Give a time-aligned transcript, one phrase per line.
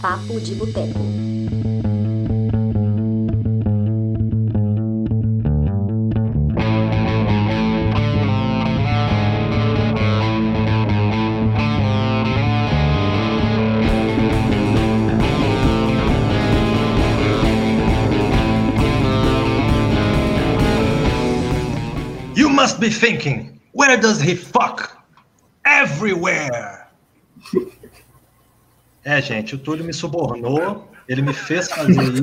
[0.00, 1.00] Papo de Boteco.
[22.34, 25.04] You must be thinking, where does he fuck?
[25.64, 26.65] Everywhere!
[29.16, 32.22] É, gente, o Túlio me subornou, ele me fez fazer isso.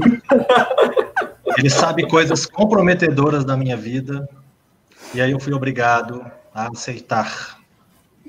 [1.58, 4.30] Ele sabe coisas comprometedoras da minha vida.
[5.12, 7.60] E aí eu fui obrigado a aceitar.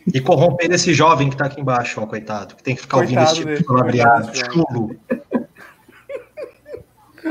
[0.07, 3.17] E corromper esse jovem que tá aqui embaixo, ó, coitado, que tem que ficar ouvindo
[3.17, 4.97] Coitado esse tipo de palavreado, chulo.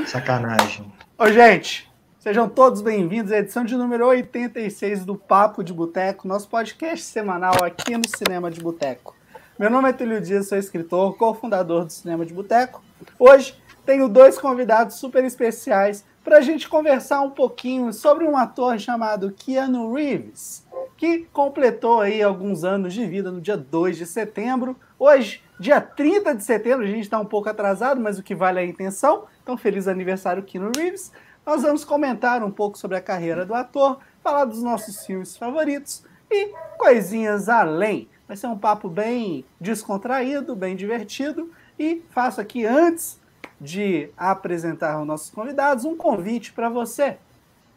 [0.05, 0.93] Sacanagem.
[1.17, 6.47] Ô, gente, sejam todos bem-vindos à edição de número 86 do Papo de Boteco, nosso
[6.47, 9.15] podcast semanal aqui no Cinema de Boteco.
[9.63, 12.83] Meu nome é Túlio Dias, sou escritor, cofundador do Cinema de Boteco.
[13.17, 18.77] Hoje tenho dois convidados super especiais para a gente conversar um pouquinho sobre um ator
[18.77, 24.75] chamado Keanu Reeves, que completou aí alguns anos de vida no dia 2 de setembro.
[24.99, 28.59] Hoje, dia 30 de setembro, a gente está um pouco atrasado, mas o que vale
[28.59, 29.27] é a intenção.
[29.41, 31.09] Então, feliz aniversário, Keanu Reeves.
[31.45, 36.03] Nós vamos comentar um pouco sobre a carreira do ator, falar dos nossos filmes favoritos
[36.29, 38.09] e coisinhas além.
[38.33, 41.51] Vai ser um papo bem descontraído, bem divertido.
[41.77, 43.21] E faço aqui, antes
[43.61, 47.17] de apresentar os nossos convidados, um convite para você.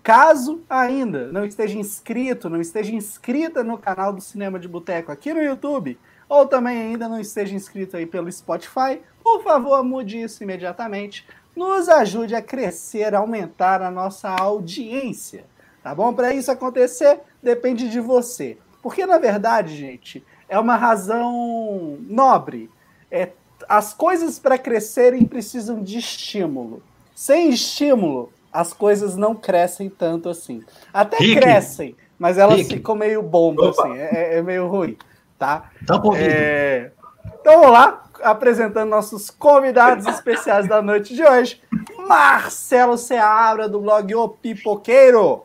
[0.02, 5.34] Caso ainda não esteja inscrito, não esteja inscrita no canal do Cinema de Boteco aqui
[5.34, 10.42] no YouTube, ou também ainda não esteja inscrito aí pelo Spotify, por favor, mude isso
[10.42, 11.28] imediatamente.
[11.54, 15.44] Nos ajude a crescer, a aumentar a nossa audiência.
[15.82, 16.14] Tá bom?
[16.14, 18.56] Para isso acontecer, depende de você.
[18.82, 22.70] Porque, na verdade, gente, é uma razão nobre.
[23.10, 23.30] É,
[23.68, 26.82] as coisas para crescerem precisam de estímulo.
[27.14, 30.62] Sem estímulo, as coisas não crescem tanto assim.
[30.92, 31.40] Até Rick.
[31.40, 32.74] crescem, mas elas Rick.
[32.74, 33.82] ficam meio bomba, Opa.
[33.88, 33.98] assim.
[33.98, 34.96] É, é meio ruim,
[35.38, 35.70] tá?
[36.02, 36.24] Ouvido.
[36.30, 36.92] É,
[37.40, 41.60] Então vamos lá, apresentando nossos convidados especiais da noite de hoje.
[42.06, 45.44] Marcelo Seabra, do blog O Pipoqueiro.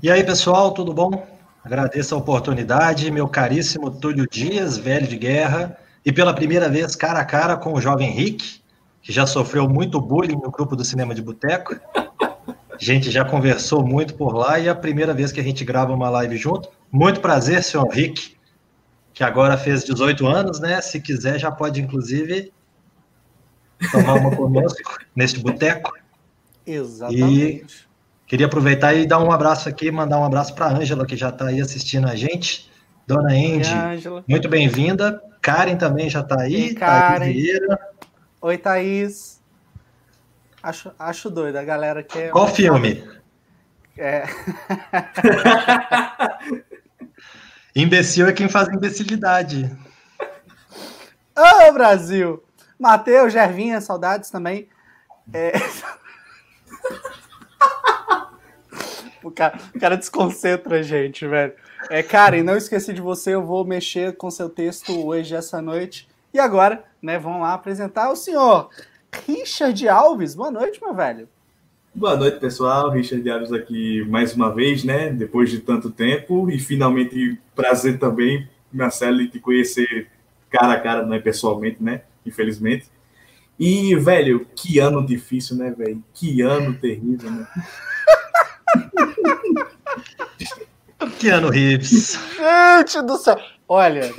[0.00, 1.26] E aí, pessoal, tudo bom?
[1.64, 5.76] Agradeço a oportunidade, meu caríssimo Túlio Dias, velho de guerra,
[6.06, 8.60] e pela primeira vez cara a cara com o jovem Rick,
[9.02, 11.74] que já sofreu muito bullying no grupo do Cinema de Boteco.
[12.46, 15.64] A gente já conversou muito por lá e é a primeira vez que a gente
[15.64, 16.70] grava uma live junto.
[16.92, 18.36] Muito prazer, senhor Rick,
[19.12, 20.80] que agora fez 18 anos, né?
[20.80, 22.52] Se quiser, já pode, inclusive,
[23.90, 24.78] tomar uma conosco
[25.16, 25.92] neste boteco.
[26.64, 27.87] Exatamente.
[28.28, 31.30] Queria aproveitar e dar um abraço aqui, mandar um abraço para a Ângela, que já
[31.30, 32.70] está aí assistindo a gente.
[33.06, 34.22] Dona Oi, Andy, Ângela.
[34.28, 35.22] muito bem-vinda.
[35.40, 36.54] Karen também já está aí.
[36.54, 37.32] Oi, Thaís Karen.
[37.32, 37.78] Vieira.
[38.42, 39.40] Oi, Thaís.
[40.62, 42.28] Acho, acho doido, a galera que é.
[42.28, 43.02] Qual filme?
[44.00, 44.22] É,
[47.74, 49.76] Imbecil é quem faz imbecilidade.
[51.36, 52.40] Ô, Brasil!
[52.78, 54.68] Matheus, Gervinha, saudades também.
[55.32, 55.50] É...
[59.28, 61.52] o, cara, o cara desconcentra a gente, velho.
[61.90, 66.08] É, Karen, não esqueci de você, eu vou mexer com seu texto hoje, essa noite.
[66.34, 68.68] E agora, né, vamos lá apresentar o senhor
[69.26, 70.34] Richard Alves.
[70.34, 71.28] Boa noite, meu velho.
[71.94, 72.90] Boa noite, pessoal.
[72.90, 75.10] Richard Alves aqui mais uma vez, né?
[75.10, 76.50] Depois de tanto tempo.
[76.50, 80.08] E finalmente, prazer também, Marcelo, de te conhecer
[80.50, 81.18] cara a cara, né?
[81.18, 82.02] Pessoalmente, né?
[82.24, 82.86] Infelizmente.
[83.58, 86.02] E, velho, que ano difícil, né, velho?
[86.14, 87.46] Que ano terrível, né?
[91.18, 92.18] Keanu Reeves.
[92.36, 93.36] Gente do céu!
[93.68, 94.12] Olha,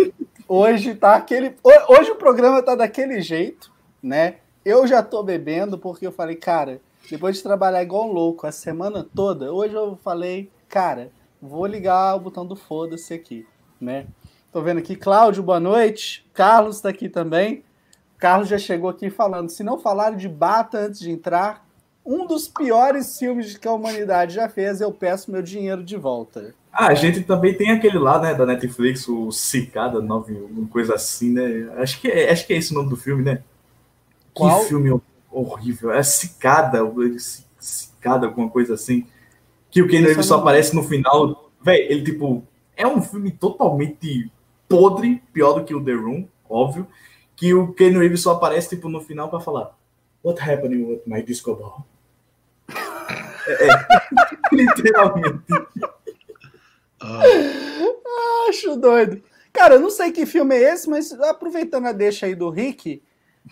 [0.47, 1.55] hoje tá aquele.
[1.63, 3.71] ho- Hoje o programa tá daquele jeito,
[4.01, 4.35] né?
[4.63, 6.79] Eu já tô bebendo porque eu falei, cara,
[7.09, 11.11] depois de trabalhar igual um louco a semana toda, hoje eu falei, cara,
[11.41, 13.47] vou ligar o botão do foda-se aqui,
[13.79, 14.05] né?
[14.51, 16.25] Tô vendo aqui, Cláudio, boa noite.
[16.33, 17.63] Carlos tá aqui também.
[18.17, 21.65] Carlos já chegou aqui falando, se não falar de Bata antes de entrar,
[22.11, 26.55] um dos piores filmes que a humanidade já fez, eu peço meu dinheiro de volta.
[26.73, 30.95] Ah, a gente também tem aquele lá, né, da Netflix, o Cicada 9, uma coisa
[30.95, 31.71] assim, né?
[31.77, 33.43] Acho que é, acho que é esse o nome do filme, né?
[34.33, 34.61] Qual?
[34.61, 34.99] Que filme
[35.31, 35.91] horrível.
[35.91, 36.79] É Cicada,
[37.19, 39.05] Ci- Cicada, alguma coisa assim.
[39.69, 41.51] Que o Ken Reeves só aparece no final.
[41.61, 42.43] Véi, ele, tipo,
[42.75, 44.31] é um filme totalmente
[44.67, 46.87] podre, pior do que o The Room, óbvio.
[47.35, 49.77] Que o Ken Reeves só aparece, tipo, no final pra falar
[50.23, 51.85] What happened with my disco ball?
[53.49, 54.55] É, é.
[54.55, 55.43] literalmente.
[57.01, 57.21] Ah,
[58.49, 59.23] Acho doido.
[59.51, 63.01] Cara, eu não sei que filme é esse, mas aproveitando a deixa aí do Rick,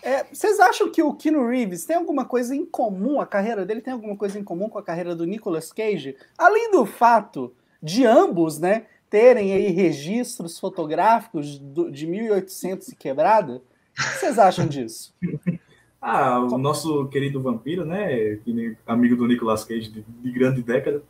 [0.02, 3.80] é, vocês acham que o Keanu Reeves tem alguma coisa em comum, a carreira dele
[3.80, 6.16] tem alguma coisa em comum com a carreira do Nicolas Cage?
[6.36, 7.52] Além do fato
[7.82, 13.62] de ambos, né, terem aí registros fotográficos do, de 1800 e quebrada, o
[13.94, 15.14] que vocês acham disso?
[16.10, 18.38] Ah, o nosso querido vampiro, né?
[18.86, 21.02] Amigo do Nicolas Cage de, de grande década.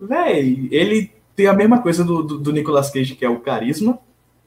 [0.00, 3.98] Véi, ele tem a mesma coisa do, do, do, Nicolas Cage, que é o carisma,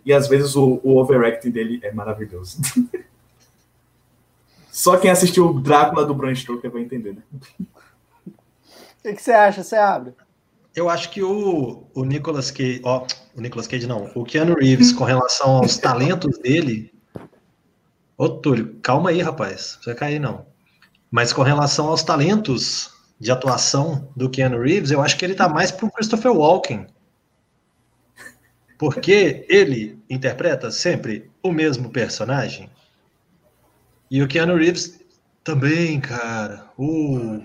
[0.03, 2.59] e às vezes o, o overacting dele é maravilhoso.
[4.71, 7.21] Só quem assistiu o Drácula do Bram Stoker vai entender, né?
[8.27, 8.31] O
[9.03, 9.63] que, que, você acha?
[9.63, 10.15] Você abre?
[10.75, 13.05] Eu acho que o, o Nicolas Cage, ó,
[13.35, 16.90] o Nicolas Cage não, o Keanu Reeves, com relação aos talentos dele,
[18.21, 19.77] Ô, Túlio, calma aí, rapaz.
[19.77, 20.45] Não vai cair, não.
[21.09, 25.49] Mas com relação aos talentos de atuação do Keanu Reeves, eu acho que ele tá
[25.49, 26.85] mais para o Christopher Walken.
[28.77, 32.69] Porque ele interpreta sempre o mesmo personagem.
[34.11, 34.99] E o Keanu Reeves
[35.43, 36.69] também, cara.
[36.77, 37.43] Uh.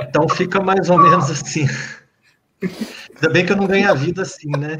[0.00, 1.66] Então fica mais ou menos assim.
[2.62, 4.78] Ainda bem que eu não ganho a vida assim, né?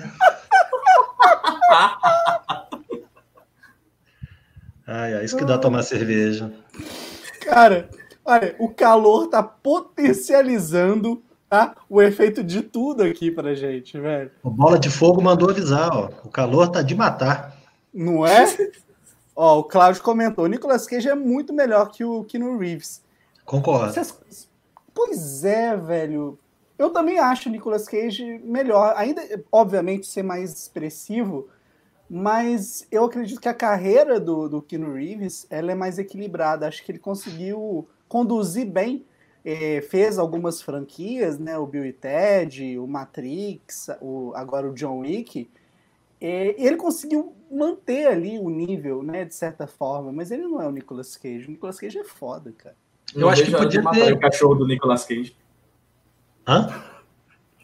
[4.87, 6.53] Ai, ai, isso que dá tomar cerveja.
[7.43, 7.89] Cara,
[8.25, 14.31] olha, o calor tá potencializando tá, o efeito de tudo aqui pra gente, velho.
[14.43, 16.11] O Bola de Fogo mandou avisar, ó.
[16.25, 17.57] O calor tá de matar.
[17.93, 18.45] Não é?
[19.35, 23.03] ó, o Cláudio comentou: o Nicolas Cage é muito melhor que o que no Reeves.
[23.45, 23.93] Concordo.
[23.93, 24.49] Vocês...
[24.95, 26.39] Pois é, velho.
[26.79, 28.95] Eu também acho o Nicolas Cage melhor.
[28.97, 31.49] Ainda, obviamente, ser mais expressivo,
[32.09, 36.67] mas eu acredito que a carreira do, do Keanu Reeves ela é mais equilibrada.
[36.67, 39.05] Acho que ele conseguiu conduzir bem.
[39.45, 41.57] É, fez algumas franquias, né?
[41.59, 45.49] O Bill e Ted, o Matrix, o, agora o John Wick.
[46.21, 49.25] É, ele conseguiu manter ali o nível, né?
[49.25, 51.47] De certa forma, mas ele não é o Nicolas Cage.
[51.47, 52.77] O Nicolas Cage é foda, cara.
[53.15, 54.13] Eu, eu acho que podia ter...
[54.13, 55.37] o cachorro do Nicolas Cage.
[56.47, 56.69] Hã?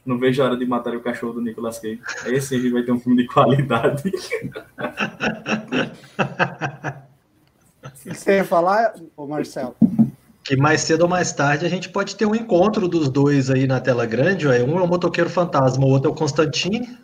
[0.04, 2.00] Não vejo a hora de matar o cachorro do Nicolas Cage.
[2.24, 4.12] Aí sim a gente vai ter um filme de qualidade.
[7.84, 9.74] O que você ia falar, Marcelo?
[10.42, 13.66] Que mais cedo ou mais tarde a gente pode ter um encontro dos dois aí
[13.66, 14.46] na tela grande.
[14.46, 14.62] Ué.
[14.62, 16.98] Um é o motoqueiro fantasma, o outro é o Constantine.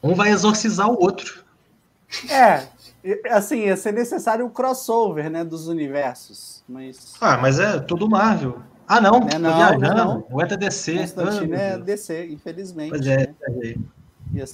[0.00, 1.42] Um vai exorcizar o outro.
[2.30, 2.62] É,
[3.30, 6.62] assim, ia ser necessário um crossover, né, dos universos.
[6.68, 7.14] Mas...
[7.20, 8.62] Ah, mas é tudo Marvel.
[8.88, 9.94] Ah, não, não, não, viajando.
[9.94, 10.26] não.
[10.30, 10.98] O é DC.
[10.98, 12.90] Constantino ah, é DC, infelizmente.
[12.90, 13.74] Pois é, né?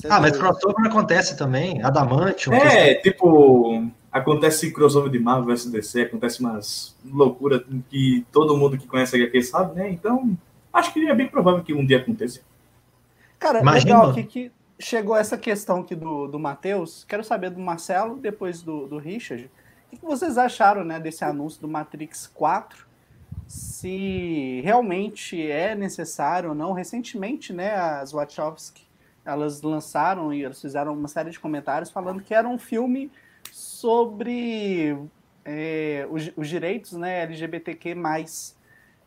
[0.08, 1.82] Ah, mas crossover acontece também.
[1.82, 2.52] Adamante.
[2.52, 8.86] É, tipo, acontece crossover de Marvel vs DC, acontece umas loucuras que todo mundo que
[8.86, 9.90] conhece a HQ sabe, né?
[9.90, 10.36] Então,
[10.72, 12.40] acho que é bem provável que um dia aconteça.
[13.38, 13.98] Cara, Imagina.
[13.98, 17.04] legal aqui que chegou essa questão aqui do, do Matheus.
[17.08, 19.50] Quero saber do Marcelo, depois do, do Richard.
[19.92, 22.86] O que vocês acharam né, desse anúncio do Matrix 4?
[23.46, 26.72] Se realmente é necessário ou não.
[26.72, 28.82] Recentemente, né, as Wachowski,
[29.24, 33.10] elas lançaram e elas fizeram uma série de comentários falando que era um filme
[33.50, 34.96] sobre
[35.44, 37.94] é, os, os, direitos né, LGBTQ+.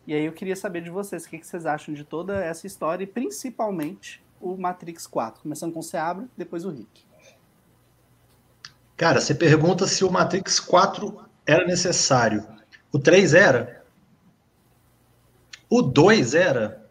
[0.06, 2.66] E aí eu queria saber de vocês, o que, que vocês acham de toda essa
[2.66, 5.42] história e principalmente o Matrix 4.
[5.42, 7.06] Começando com o Seabra, depois o Rick.
[8.96, 12.48] Cara, você pergunta se o Matrix 4 era necessário.
[12.92, 13.77] O 3 era?
[15.70, 16.86] O 2 era.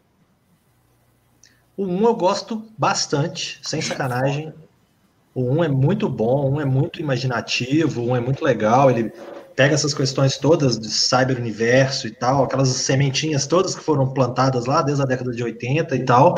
[1.76, 4.52] O 1 um eu gosto bastante, sem sacanagem.
[5.35, 8.90] O 1 um é muito bom, um é muito imaginativo, um é muito legal.
[8.90, 9.12] Ele
[9.54, 14.83] pega essas questões todas de cyber-universo e tal, aquelas sementinhas todas que foram plantadas lá
[14.83, 16.35] desde a década de 80 e tal.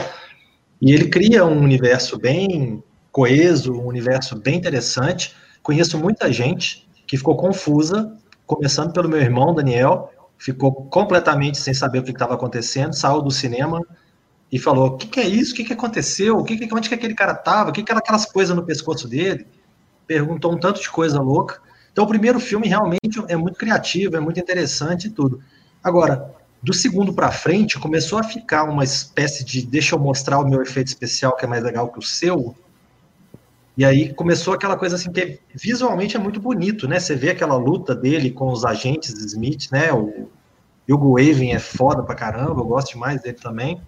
[0.81, 5.35] E ele cria um universo bem coeso, um universo bem interessante.
[5.61, 8.17] Conheço muita gente que ficou confusa,
[8.47, 13.31] começando pelo meu irmão Daniel, ficou completamente sem saber o que estava acontecendo, saiu do
[13.31, 13.85] cinema
[14.51, 15.53] e falou: O que, que é isso?
[15.53, 16.39] O que, que aconteceu?
[16.39, 17.71] O que, que, onde que aquele cara estava?
[17.71, 19.47] O que, que eram aquelas coisas no pescoço dele?
[20.07, 21.61] Perguntou um tanto de coisa louca.
[21.93, 25.43] Então, o primeiro filme realmente é muito criativo, é muito interessante e tudo.
[25.83, 30.49] Agora, do segundo para frente, começou a ficar uma espécie de deixa eu mostrar o
[30.49, 32.55] meu efeito especial que é mais legal que o seu,
[33.79, 36.99] e aí começou aquela coisa assim que visualmente é muito bonito, né?
[36.99, 39.93] Você vê aquela luta dele com os agentes Smith, né?
[39.93, 40.29] O
[40.91, 43.81] Hugo Weaving é foda pra caramba, eu gosto demais dele também.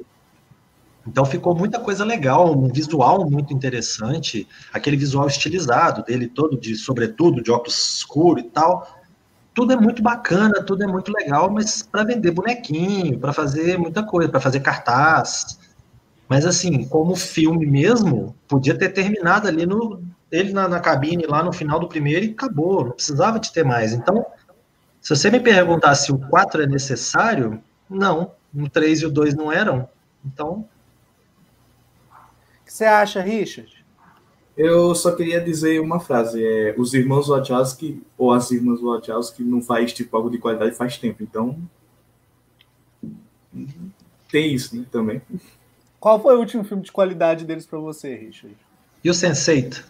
[1.04, 6.76] Então ficou muita coisa legal, um visual muito interessante, aquele visual estilizado dele todo de
[6.76, 8.87] sobretudo de óculos escuro e tal.
[9.52, 14.04] Tudo é muito bacana, tudo é muito legal, mas para vender bonequinho, para fazer muita
[14.04, 15.59] coisa, para fazer cartaz,
[16.31, 21.43] Mas assim, como filme mesmo, podia ter terminado ali no ele na, na cabine lá
[21.43, 23.93] no final do primeiro e acabou, não precisava de ter mais.
[23.93, 24.25] Então,
[25.01, 29.35] se você me perguntar se o 4 é necessário, não, o 3 e o 2
[29.35, 29.89] não eram.
[30.25, 30.69] Então.
[32.13, 33.85] O que você acha, Richard?
[34.57, 39.61] Eu só queria dizer uma frase: é, os irmãos Wachowski ou as irmãs Wachowski não
[39.61, 41.59] faz tipo algo de qualidade faz tempo, então
[44.31, 45.21] tem isso né, também.
[46.00, 48.57] Qual foi o último filme de qualidade deles para você, Richard?
[49.04, 49.85] E o Sense8?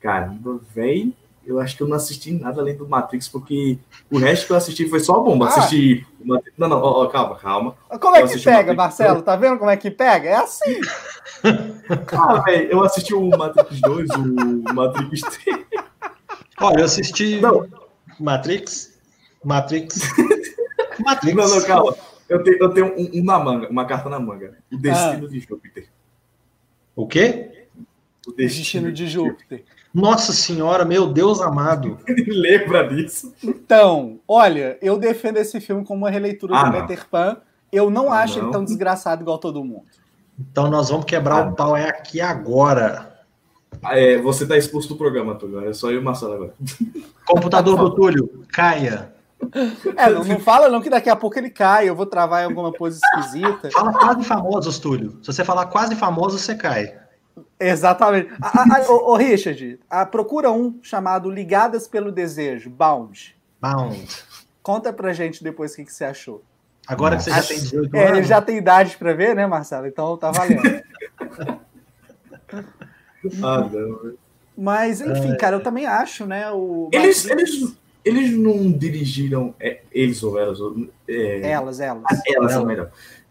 [0.00, 1.12] Caramba, velho.
[1.46, 3.78] Eu acho que eu não assisti nada além do Matrix, porque
[4.10, 5.46] o resto que eu assisti foi só bomba.
[5.46, 5.48] Ah.
[5.48, 6.06] Assisti.
[6.56, 7.74] Não, não, ó, calma, calma.
[8.00, 9.22] Como é que pega, Marcelo?
[9.22, 10.28] Tá vendo como é que pega?
[10.28, 10.80] É assim.
[12.12, 15.66] ah, velho, eu assisti o Matrix 2, o Matrix 3.
[16.60, 17.40] Olha, eu assisti.
[17.40, 17.66] Não.
[18.18, 18.98] Matrix.
[19.44, 19.98] Matrix.
[21.00, 21.36] Matrix.
[21.36, 21.96] Não, não, calma.
[22.30, 24.56] Eu tenho, eu tenho um, um, na manga, uma carta na manga.
[24.72, 25.28] O Destino ah.
[25.28, 25.88] de Júpiter.
[26.94, 27.66] O quê?
[28.24, 29.64] O Destino, o Destino de Júpiter.
[29.92, 31.98] Nossa senhora, meu Deus amado.
[32.28, 33.34] Lembra disso?
[33.42, 36.86] Então, olha, eu defendo esse filme como uma releitura ah, do não.
[36.86, 37.38] Peter Pan.
[37.72, 38.44] Eu não ah, acho não.
[38.44, 39.86] ele tão desgraçado igual todo mundo.
[40.38, 43.10] Então nós vamos quebrar ah, o pau é aqui agora.
[43.90, 45.68] É, você tá expulso do programa, Túlio.
[45.68, 46.54] É só eu e o Marcelo agora.
[47.26, 49.12] Computador do Túlio, caia.
[49.96, 52.46] É, não, não, fala não que daqui a pouco ele cai, eu vou travar em
[52.46, 53.70] alguma coisa esquisita.
[53.70, 55.18] Fala quase famoso, Túlio.
[55.22, 56.94] Se você falar quase famoso, você cai.
[57.58, 58.30] Exatamente.
[58.88, 63.36] O Richard, a, procura um chamado Ligadas pelo Desejo, Bound.
[63.60, 64.06] Bound.
[64.62, 66.42] Conta pra gente depois o que, que você achou.
[66.86, 68.18] Agora que você já tem 18 é, anos.
[68.18, 69.86] Ele já tem idade pra ver, né, Marcelo?
[69.86, 70.62] Então tá valendo.
[73.42, 74.14] ah, não.
[74.56, 76.50] Mas, enfim, cara, eu também acho, né?
[76.50, 79.54] O eles, eles, eles não dirigiram.
[79.60, 80.58] É, eles ou elas?
[81.08, 82.04] É, elas, elas.
[82.26, 82.90] Elas são melhor.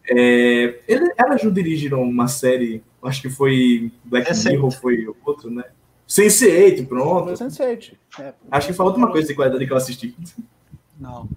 [0.09, 5.51] É, ele, elas não dirigiram uma série, acho que foi Black é Mirror, foi outro,
[5.51, 5.63] né?
[6.07, 7.33] Sense8, pronto.
[7.33, 7.93] Sense8.
[8.19, 8.33] É.
[8.49, 10.15] Acho que falta uma coisa de qualidade que eu assisti.
[10.99, 11.29] Não.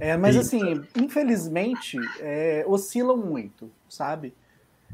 [0.00, 0.46] É, mas Eita.
[0.46, 4.34] assim, infelizmente, é, oscilam muito, sabe?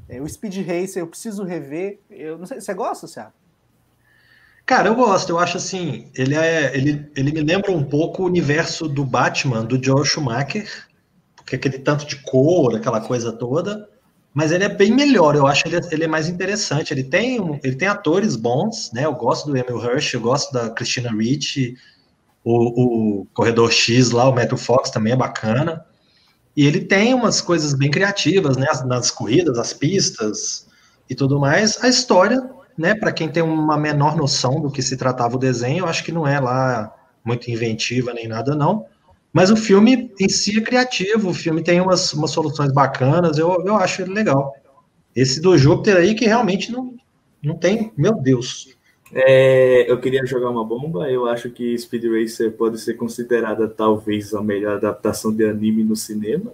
[0.08, 2.00] É, o Speed Racer eu preciso rever.
[2.10, 3.32] Eu não sei, você gosta, Thiago?
[4.66, 5.30] Cara, eu gosto.
[5.30, 9.64] Eu acho assim, ele é, ele, ele me lembra um pouco o universo do Batman
[9.64, 10.68] do Joel Schumacher,
[11.36, 13.88] porque aquele tanto de cor, aquela coisa toda.
[14.34, 16.92] Mas ele é bem melhor, eu acho ele, ele é mais interessante.
[16.92, 19.04] Ele tem, ele tem atores bons, né?
[19.06, 21.74] Eu gosto do Emil Hirsch, eu gosto da Christina Ricci,
[22.44, 25.86] o, o Corredor X lá, o Matthew Fox também é bacana.
[26.56, 28.66] E ele tem umas coisas bem criativas, né?
[28.84, 30.66] Nas corridas, as pistas
[31.08, 31.82] e tudo mais.
[31.82, 32.42] A história,
[32.76, 32.94] né?
[32.94, 36.12] Para quem tem uma menor noção do que se tratava o desenho, eu acho que
[36.12, 38.86] não é lá muito inventiva nem nada, não.
[39.32, 43.62] Mas o filme em si é criativo, o filme tem umas, umas soluções bacanas, eu,
[43.66, 44.54] eu acho ele legal.
[45.14, 46.94] Esse do Júpiter aí que realmente não,
[47.42, 48.76] não tem, meu Deus.
[49.12, 54.34] É, eu queria jogar uma bomba, eu acho que Speed Racer pode ser considerada talvez
[54.34, 56.52] a melhor adaptação de anime no cinema.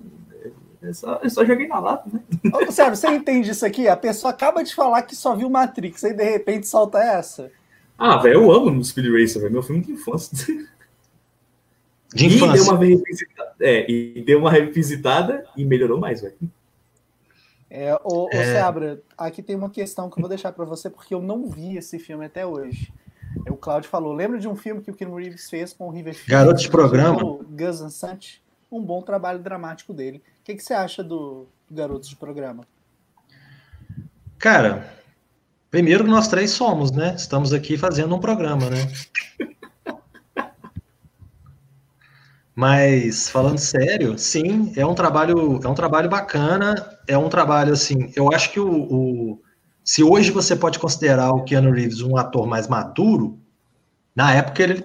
[0.83, 2.21] É só, eu só joguei na lata, né?
[2.53, 3.87] Ô, sério, você entende isso aqui?
[3.87, 7.51] A pessoa acaba de falar que só viu Matrix, aí de repente solta essa.
[7.97, 9.53] Ah, velho, eu amo no Speed Racer, velho.
[9.53, 10.47] Meu filme de infância.
[12.13, 12.47] De infância.
[12.47, 16.37] E deu uma revisitada, é, e deu uma revisitada e melhorou mais, velho.
[17.71, 18.45] É, o, é...
[18.45, 21.77] Seabra, aqui tem uma questão que eu vou deixar para você, porque eu não vi
[21.77, 22.93] esse filme até hoje.
[23.47, 25.91] É, o Claudio falou, lembra de um filme que o Keanu Reeves fez com o
[25.91, 27.25] River Garoto de programa.
[27.25, 28.43] O Gus Van Sant?
[28.71, 30.23] Um bom trabalho dramático dele.
[30.43, 32.67] O que, que você acha do, Garotos de Programa?
[34.41, 34.93] Cara,
[35.71, 37.15] primeiro nós três somos, né?
[37.15, 38.79] Estamos aqui fazendo um programa, né?
[42.57, 48.13] Mas falando sério, sim, é um trabalho, é um trabalho bacana, é um trabalho assim.
[48.17, 49.43] Eu acho que o, o
[49.85, 53.39] se hoje você pode considerar o Keanu Reeves um ator mais maduro,
[54.13, 54.85] na época ele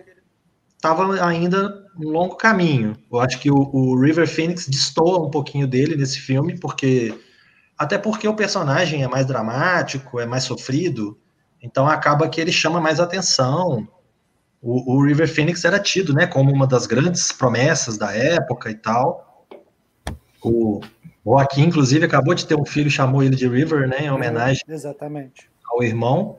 [0.76, 2.96] estava ainda um longo caminho.
[3.12, 7.18] Eu acho que o, o, River Phoenix destoa um pouquinho dele nesse filme, porque
[7.78, 11.18] até porque o personagem é mais dramático, é mais sofrido,
[11.62, 13.88] então acaba que ele chama mais atenção
[14.62, 18.76] o, o, River Phoenix era tido, né, como uma das grandes promessas da época e
[18.76, 19.48] tal.
[20.44, 20.82] O
[21.26, 25.50] Joaquim, inclusive, acabou de ter um filho, chamou ele de River, né, em homenagem Exatamente.
[25.72, 26.38] ao irmão.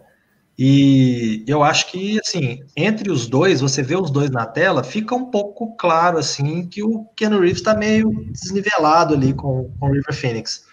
[0.58, 5.14] E eu acho que, assim, entre os dois, você vê os dois na tela, fica
[5.14, 9.92] um pouco claro, assim, que o Ken Reeves está meio desnivelado ali com, com o
[9.92, 10.66] River Phoenix.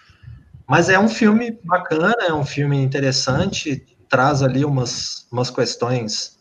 [0.66, 6.36] Mas é um filme bacana, é um filme interessante, traz ali umas, umas questões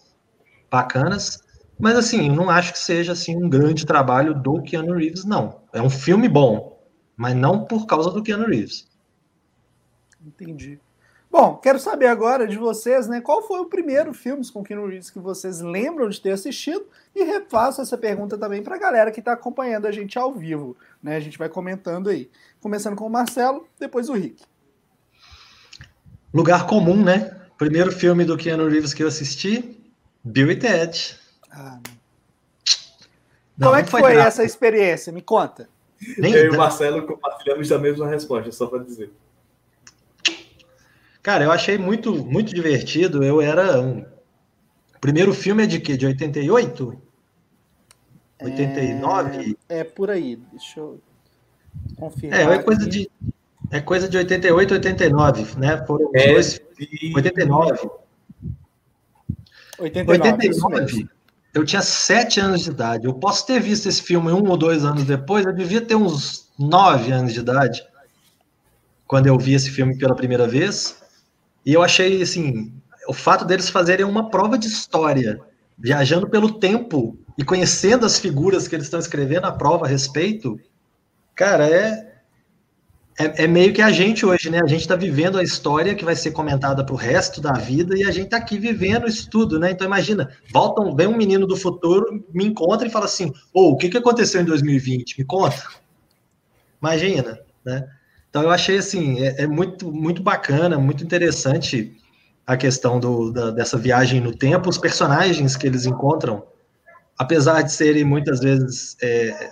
[0.71, 1.39] bacanas,
[1.79, 5.61] mas assim, eu não acho que seja assim um grande trabalho do Keanu Reeves, não.
[5.71, 6.81] É um filme bom,
[7.15, 8.87] mas não por causa do Keanu Reeves.
[10.25, 10.79] Entendi.
[11.37, 13.19] Bom, quero saber agora de vocês, né?
[13.19, 16.85] Qual foi o primeiro filme com Keanu Reeves que vocês lembram de ter assistido?
[17.13, 20.77] E refaço essa pergunta também para a galera que está acompanhando a gente ao vivo,
[21.03, 21.17] né?
[21.17, 22.31] A gente vai comentando aí.
[22.61, 24.45] Começando com o Marcelo, depois o Rick.
[26.33, 27.35] Lugar Comum, né?
[27.57, 29.77] Primeiro filme do Keanu Reeves que eu assisti,
[30.23, 31.19] Bill e Ted.
[31.51, 31.81] Ah,
[33.57, 35.11] não, Como é que foi, foi essa experiência?
[35.11, 35.67] Me conta.
[36.17, 39.11] Nem eu e o Marcelo compartilhamos a mesma resposta, só para dizer.
[41.25, 43.23] Cara, eu achei muito, muito divertido.
[43.23, 44.01] Eu era um.
[44.95, 45.97] O primeiro filme é de quê?
[45.97, 47.01] De 88?
[48.43, 49.57] 89?
[49.67, 50.35] É, é por aí.
[50.51, 51.01] Deixa eu
[51.95, 52.39] confirmar.
[52.39, 53.09] É, é coisa de.
[53.71, 55.83] É coisa de 88, 89, né?
[55.87, 56.61] Foram é, dois.
[57.15, 57.89] 89.
[59.79, 60.11] 89.
[60.11, 61.09] 89
[61.55, 63.07] eu tinha sete anos de idade.
[63.07, 65.43] Eu posso ter visto esse filme um ou dois anos depois.
[65.43, 67.83] Eu devia ter uns nove anos de idade
[69.07, 71.03] quando eu vi esse filme pela primeira vez.
[71.65, 72.71] E eu achei, assim,
[73.07, 75.39] o fato deles fazerem uma prova de história,
[75.77, 80.59] viajando pelo tempo e conhecendo as figuras que eles estão escrevendo a prova a respeito,
[81.35, 82.15] cara, é,
[83.17, 84.59] é, é meio que a gente hoje, né?
[84.61, 87.97] A gente está vivendo a história que vai ser comentada para o resto da vida
[87.97, 89.71] e a gente está aqui vivendo isso tudo, né?
[89.71, 93.71] Então imagina, voltam, vem um menino do futuro, me encontra e fala assim, ô, oh,
[93.71, 95.17] o que, que aconteceu em 2020?
[95.17, 95.63] Me conta.
[96.81, 97.87] Imagina, né?
[98.35, 101.95] Então eu achei assim, é, é muito, muito bacana, muito interessante
[102.45, 106.43] a questão do, da, dessa viagem no tempo, os personagens que eles encontram,
[107.17, 109.49] apesar de serem muitas vezes é,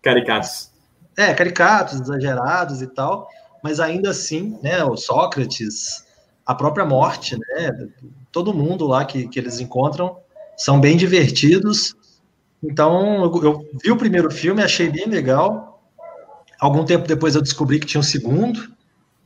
[0.00, 0.70] caricatos.
[1.18, 3.28] É, caricatos, exagerados e tal,
[3.62, 6.06] mas ainda assim, né, o Sócrates,
[6.46, 7.88] a própria morte, né,
[8.32, 10.16] todo mundo lá que, que eles encontram
[10.56, 11.94] são bem divertidos.
[12.62, 15.73] Então, eu, eu vi o primeiro filme, achei bem legal,
[16.64, 18.72] Algum tempo depois eu descobri que tinha um segundo.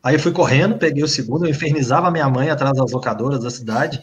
[0.03, 3.49] Aí eu fui correndo, peguei o segundo, eu infernizava minha mãe atrás das locadoras da
[3.49, 4.03] cidade.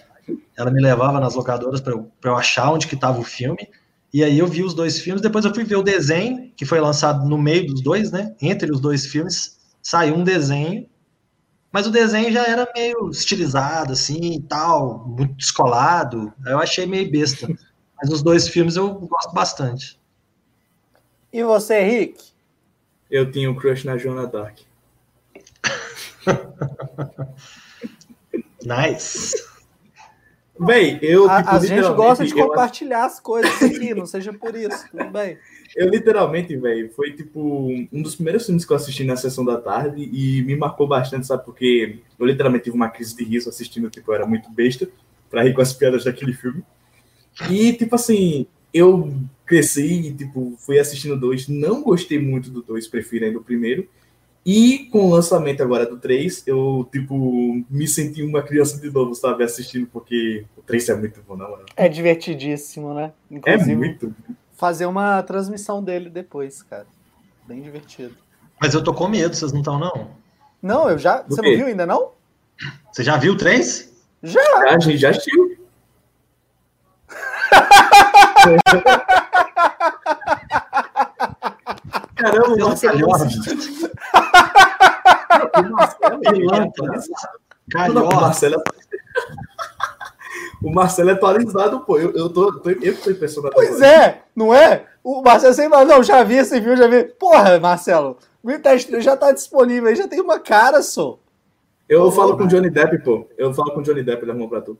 [0.56, 3.67] Ela me levava nas locadoras para eu, eu achar onde que estava o filme.
[4.13, 5.21] E aí eu vi os dois filmes.
[5.21, 8.34] Depois eu fui ver o desenho, que foi lançado no meio dos dois, né?
[8.41, 10.88] Entre os dois filmes, saiu um desenho.
[11.74, 16.32] Mas o desenho já era meio estilizado, assim, e tal, muito descolado.
[16.45, 17.50] Eu achei meio besta.
[18.02, 20.00] Mas os dois filmes eu gosto bastante.
[21.34, 22.35] E você, Rick?
[23.15, 24.60] Eu tinha um crush na Joana Dark.
[28.63, 29.34] nice.
[30.60, 31.30] Bem, eu.
[31.30, 35.10] A, tipo, a gente gosta de compartilhar as coisas aqui, não seja por isso, tudo
[35.10, 35.38] bem.
[35.75, 39.60] Eu literalmente, velho, foi tipo um dos primeiros filmes que eu assisti na sessão da
[39.60, 41.43] tarde e me marcou bastante, sabe?
[41.43, 44.88] Porque eu literalmente tive uma crise de riso assistindo, tipo, eu era muito besta
[45.30, 46.63] pra rir com as piadas daquele filme.
[47.49, 49.13] E, tipo assim, eu
[49.46, 53.88] cresci e, tipo, fui assistindo dois, não gostei muito do dois, prefiro ainda o primeiro.
[54.46, 59.16] E com o lançamento agora do 3, eu, tipo, me senti uma criança de novo,
[59.16, 61.66] sabe, assistindo, porque o 3 é muito bom, não, mano.
[61.76, 63.12] É divertidíssimo, né?
[63.32, 64.16] É Inclusive, é muito.
[64.54, 66.86] Fazer uma transmissão dele depois, cara.
[67.48, 68.16] Bem divertido.
[68.62, 70.12] Mas eu tô com medo, vocês não estão, não?
[70.62, 71.24] Não, eu já.
[71.24, 71.50] Do você quê?
[71.50, 72.12] não viu ainda, não?
[72.92, 73.92] Você já viu o 3?
[74.22, 74.42] Já!
[74.70, 75.58] A gente já assistiu.
[82.26, 83.08] Caramba, o Marcelo.
[87.86, 88.64] O Marcelo.
[90.64, 92.00] O Marcelo é atualizado, pô.
[92.00, 93.54] Eu, eu tô, tô, eu tô impressionado.
[93.54, 94.86] Pois é, não é?
[95.04, 97.04] O Marcelo sempre fala, não, já vi esse vídeo, já vi.
[97.04, 101.20] Porra, Marcelo, o teste já tá disponível aí, já tem uma cara só.
[101.88, 102.16] Eu Porra.
[102.16, 103.28] falo com o Johnny Depp, pô.
[103.38, 104.80] Eu falo com o Johnny Depp, ele arrumou pra tu.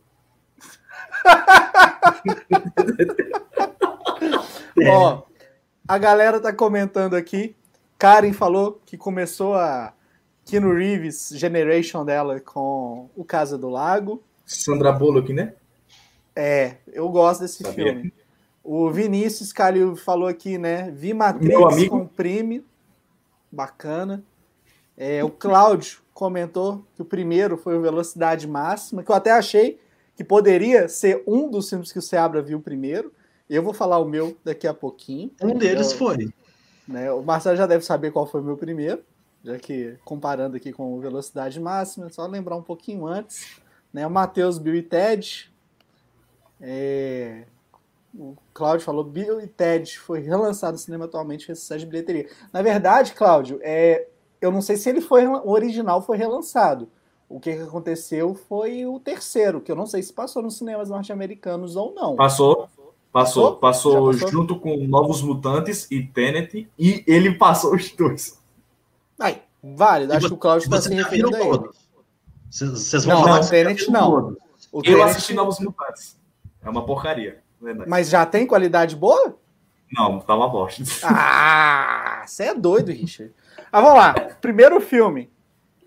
[4.88, 5.24] Ó,
[5.88, 7.56] a galera tá comentando aqui.
[7.98, 9.94] Karen falou que começou a
[10.44, 14.22] Keanu Reeves Generation dela com O Casa do Lago.
[14.46, 15.54] Sandra Bullock, né?
[16.36, 17.94] É, eu gosto desse Sabia.
[17.94, 18.14] filme.
[18.64, 20.92] O Vinícius Calil falou aqui, né?
[20.92, 22.66] Vi Matrix com Prime.
[23.52, 24.24] Bacana.
[24.98, 29.80] É, o Cláudio comentou que o primeiro foi o Velocidade Máxima, que eu até achei
[30.16, 33.12] que poderia ser um dos filmes que o Seabra viu primeiro.
[33.50, 35.32] Eu vou falar o meu daqui a pouquinho.
[35.42, 36.34] Um deles eu, foi.
[36.88, 39.04] Né, o Marcelo já deve saber qual foi o meu primeiro,
[39.44, 43.60] já que comparando aqui com velocidade máxima, só lembrar um pouquinho antes.
[43.94, 45.52] Né, o Matheus, Bill e Ted.
[46.60, 47.46] É,
[48.18, 52.30] o Cláudio falou, Bill e Ted foi relançado no cinema atualmente, fez sucesso de bilheteria.
[52.52, 54.08] Na verdade, Cláudio, é,
[54.42, 56.90] eu não sei se ele foi o original foi relançado.
[57.28, 60.90] O que, que aconteceu foi o terceiro, que eu não sei se passou nos cinemas
[60.90, 62.16] norte-americanos ou não.
[62.16, 62.70] Passou.
[63.16, 68.42] Passou, passou, passou, junto com Novos Mutantes e Tenet, e ele passou os dois.
[69.18, 70.12] Aí, válido.
[70.12, 71.70] Acho que o Cláudio está se referindo a ele.
[72.52, 74.36] Vocês vão Não, falar Tenet não.
[74.70, 76.20] O Eu Tenet- assisti Novos Mutantes.
[76.62, 77.42] É uma porcaria.
[77.62, 77.90] Verdade.
[77.90, 79.38] Mas já tem qualidade boa?
[79.94, 80.84] Não, tá uma bosta.
[81.06, 83.34] Ah, você é doido, Richard.
[83.72, 84.14] Ah, vamos lá.
[84.42, 85.30] Primeiro filme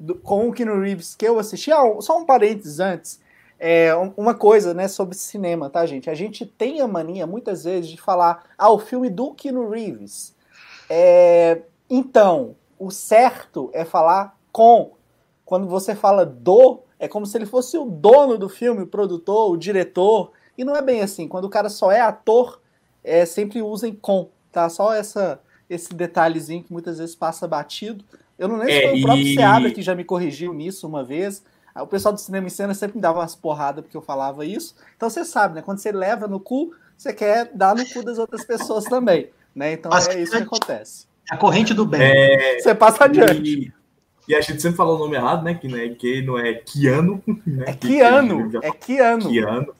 [0.01, 1.71] do- com o Keanu Reeves que eu assisti.
[1.71, 3.21] Ah, só um parênteses antes.
[3.59, 6.09] É, um- uma coisa, né, sobre cinema, tá, gente?
[6.09, 10.35] A gente tem a mania, muitas vezes, de falar, ah, o filme do Keanu Reeves.
[10.89, 14.93] É, então, o certo é falar com.
[15.45, 19.51] Quando você fala do, é como se ele fosse o dono do filme, o produtor,
[19.51, 20.31] o diretor.
[20.57, 21.27] E não é bem assim.
[21.27, 22.61] Quando o cara só é ator,
[23.03, 24.69] é, sempre usem com, tá?
[24.69, 25.41] Só essa,
[25.71, 28.05] esse detalhezinho que muitas vezes passa batido.
[28.39, 30.87] Eu não lembro se É, foi o próprio e- Seabra que já me corrigiu nisso
[30.87, 31.43] uma vez.
[31.75, 34.45] Aí O pessoal do cinema em cena sempre me dava umas porradas porque eu falava
[34.45, 34.75] isso.
[34.97, 35.63] Então você sabe, né?
[35.63, 39.31] Quando você leva no cu, você quer dar no cu das outras pessoas também.
[39.55, 39.73] Né?
[39.73, 41.07] Então Mas é isso que acontece.
[41.31, 42.01] A corrente do bem.
[42.03, 43.43] É, Você passa adiante.
[43.43, 43.73] e,
[44.29, 45.55] e a gente sempre fala o nome errado, né?
[45.55, 47.23] Que, né, que não é Keanu.
[47.47, 47.65] Né?
[47.67, 48.51] É Que- Keanu.
[48.51, 49.29] que- É Keanu.
[49.31, 49.75] Keanu.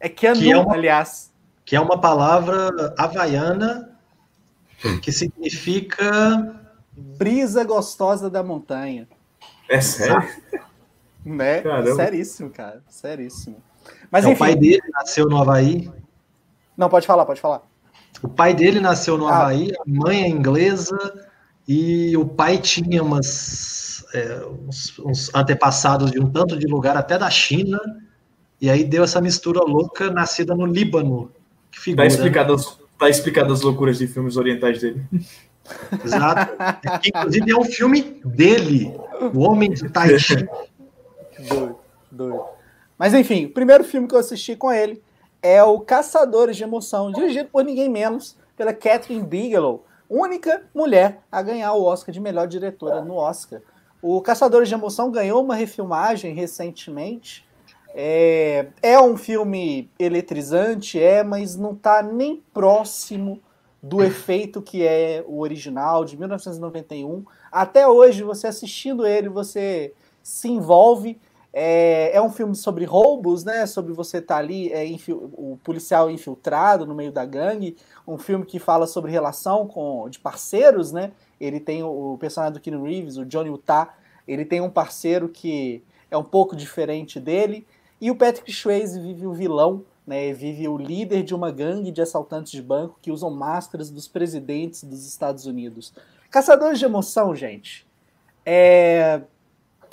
[0.00, 1.32] É Keanu, Que é uma- aliás.
[1.64, 3.90] que é uma palavra havaiana
[5.00, 6.60] que significa
[6.96, 9.08] Brisa gostosa da montanha.
[9.68, 10.28] É sério?
[11.24, 11.60] Né?
[11.62, 11.94] Caramba.
[11.94, 12.82] Seríssimo, cara.
[12.88, 13.56] Seríssimo.
[14.10, 15.90] Mas É, o pai dele nasceu no Havaí.
[16.76, 17.62] Não, pode falar, pode falar.
[18.22, 19.38] O pai dele nasceu no Ah.
[19.42, 20.96] Havaí, a mãe é inglesa
[21.66, 27.18] e o pai tinha umas, é, uns, uns antepassados de um tanto de lugar, até
[27.18, 27.78] da China,
[28.60, 31.30] e aí deu essa mistura louca, nascida no Líbano.
[31.70, 32.14] Que Tá figura, né?
[32.14, 35.04] explicado, as, tá explicado as loucuras de filmes orientais dele.
[36.04, 36.52] Exato.
[37.00, 38.94] Que, inclusive é um filme dele,
[39.34, 40.46] O Homem de Tahiti.
[41.48, 41.78] Doido,
[42.10, 42.44] doido.
[42.98, 45.02] Mas enfim, o primeiro filme que eu assisti com ele
[45.42, 51.42] é o Caçadores de Emoção, dirigido por ninguém menos pela Catherine Bigelow, única mulher a
[51.42, 53.60] ganhar o Oscar de melhor diretora no Oscar.
[54.00, 57.46] O Caçadores de Emoção ganhou uma refilmagem recentemente.
[57.94, 63.40] É, é um filme eletrizante, é, mas não está nem próximo
[63.82, 67.24] do efeito que é o original de 1991.
[67.52, 71.20] Até hoje, você assistindo ele, você se envolve.
[71.56, 73.64] É, é um filme sobre roubos, né?
[73.64, 77.76] Sobre você estar ali, é, o policial infiltrado no meio da gangue.
[78.08, 81.12] Um filme que fala sobre relação com, de parceiros, né?
[81.40, 83.94] Ele tem o, o personagem do Keanu Reeves, o Johnny Utah.
[84.26, 87.64] Ele tem um parceiro que é um pouco diferente dele.
[88.00, 90.32] E o Patrick Swayze vive o vilão, né?
[90.32, 94.82] Vive o líder de uma gangue de assaltantes de banco que usam máscaras dos presidentes
[94.82, 95.94] dos Estados Unidos.
[96.32, 97.86] Caçadores de Emoção, gente.
[98.44, 99.22] É,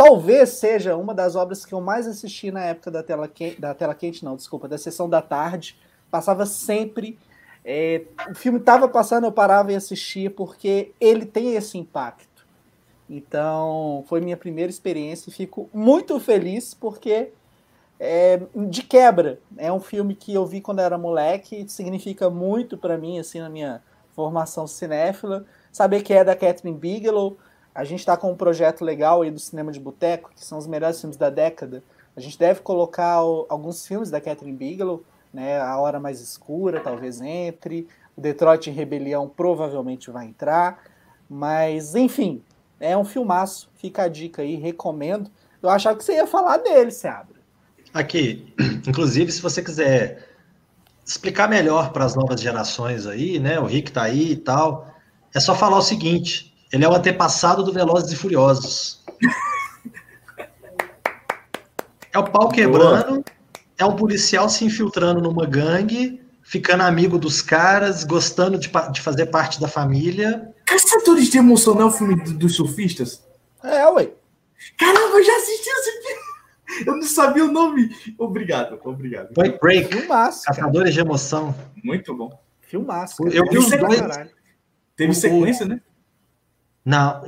[0.03, 3.93] talvez seja uma das obras que eu mais assisti na época da tela da tela
[3.93, 5.77] quente não, desculpa, da sessão da tarde.
[6.09, 7.19] Passava sempre.
[7.63, 12.47] é, o filme estava passando, eu parava e assistia porque ele tem esse impacto.
[13.07, 17.31] Então, foi minha primeira experiência e fico muito feliz porque
[17.99, 22.97] é, de quebra, é um filme que eu vi quando era moleque, significa muito para
[22.97, 23.83] mim assim na minha
[24.15, 25.45] formação cinéfila.
[25.71, 27.37] Saber que é da Catherine Bigelow,
[27.73, 30.67] a gente está com um projeto legal aí do cinema de boteco, que são os
[30.67, 31.83] melhores filmes da década.
[32.15, 35.03] A gente deve colocar o- alguns filmes da Catherine Bigelow,
[35.33, 35.59] né?
[35.59, 40.83] A Hora Mais Escura talvez entre, o Detroit em Rebelião provavelmente vai entrar,
[41.29, 42.43] mas enfim,
[42.79, 43.69] é um filmaço.
[43.75, 45.31] Fica a dica aí, recomendo.
[45.61, 47.39] Eu achava que você ia falar dele, Seabra.
[47.93, 48.53] Aqui,
[48.87, 50.27] inclusive, se você quiser
[51.05, 53.59] explicar melhor para as novas gerações aí, né?
[53.59, 54.87] O Rick tá aí e tal.
[55.33, 59.03] É só falar o seguinte: ele é o antepassado do Velozes e Furiosos.
[62.13, 63.23] É o pau quebrando,
[63.77, 69.27] é um policial se infiltrando numa gangue, ficando amigo dos caras, gostando de, de fazer
[69.27, 70.53] parte da família.
[70.65, 73.23] Caçadores de Emoção não é o filme do- dos surfistas?
[73.63, 74.09] É, ué.
[74.77, 76.21] Caramba, eu já assisti esse filme.
[76.85, 77.89] Eu não sabia o nome.
[78.17, 79.33] Obrigado, obrigado.
[79.33, 80.57] Point Break, Filmaço, cara.
[80.57, 81.55] Caçadores de Emoção.
[81.83, 82.31] Muito bom.
[82.61, 83.23] Filmaço.
[83.27, 83.99] Eu vi os dois.
[83.99, 84.29] Caralho.
[84.95, 85.81] Teve sequência, né?
[86.83, 87.21] Na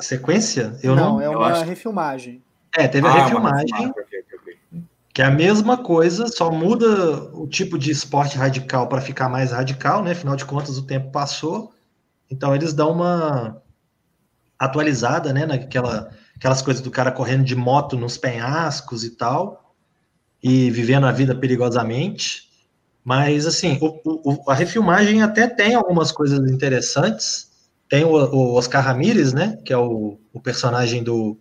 [0.00, 0.78] sequência?
[0.82, 1.20] Eu não, não.
[1.20, 1.64] é uma acho.
[1.64, 2.42] refilmagem.
[2.76, 3.88] É, teve a Ah, refilmagem.
[3.90, 4.02] ok,
[4.34, 4.58] ok.
[5.12, 6.86] Que é a mesma coisa, só muda
[7.34, 10.12] o tipo de esporte radical para ficar mais radical, né?
[10.12, 11.72] Afinal de contas, o tempo passou.
[12.30, 13.60] Então eles dão uma
[14.58, 15.46] atualizada, né?
[15.46, 19.74] Naquela, aquelas coisas do cara correndo de moto nos penhascos e tal,
[20.42, 22.48] e vivendo a vida perigosamente.
[23.04, 24.00] Mas assim, o-
[24.44, 27.47] o- a refilmagem até tem algumas coisas interessantes.
[27.88, 29.58] Tem o, o Oscar Ramirez, né?
[29.64, 31.38] Que é o, o personagem do,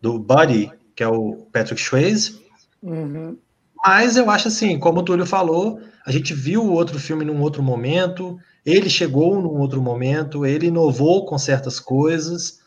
[0.00, 2.40] do Buddy, que é o Patrick Swayze.
[2.82, 3.38] Uhum.
[3.84, 7.40] Mas eu acho assim, como o Túlio falou, a gente viu o outro filme num
[7.40, 12.62] outro momento, ele chegou num outro momento, ele inovou com certas coisas,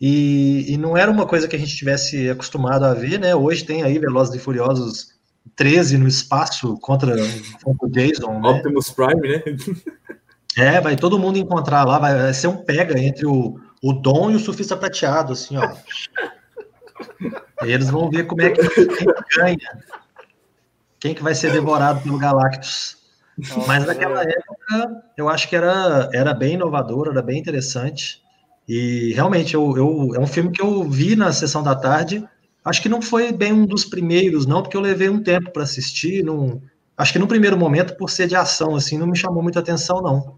[0.00, 3.34] E, e, não era uma coisa que a gente tivesse acostumado a ver, né?
[3.34, 5.08] Hoje tem aí Velozes e Furiosos
[5.56, 7.16] 13 no espaço contra,
[7.64, 8.38] contra o Jason.
[8.38, 8.48] Né?
[8.48, 9.42] Optimus Prime, né?
[10.56, 14.36] É, vai todo mundo encontrar lá, vai ser um pega entre o, o Dom e
[14.36, 15.76] o Surfista Prateado, assim, ó.
[17.62, 18.62] Eles vão ver como é que
[19.36, 19.58] ganha.
[21.00, 22.96] Quem que vai ser devorado pelo Galactus.
[23.66, 28.20] Mas naquela época, eu acho que era, era bem inovador, era bem interessante.
[28.68, 32.26] E realmente, eu, eu, é um filme que eu vi na sessão da tarde.
[32.64, 35.62] Acho que não foi bem um dos primeiros, não, porque eu levei um tempo para
[35.62, 36.24] assistir.
[36.24, 36.60] Não,
[36.96, 40.02] acho que no primeiro momento, por ser de ação, assim, não me chamou muita atenção,
[40.02, 40.37] não.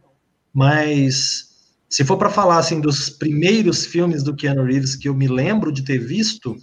[0.53, 1.51] Mas
[1.89, 5.73] se for para falar assim dos primeiros filmes do Keanu Reeves que eu me lembro
[5.73, 6.57] de ter visto,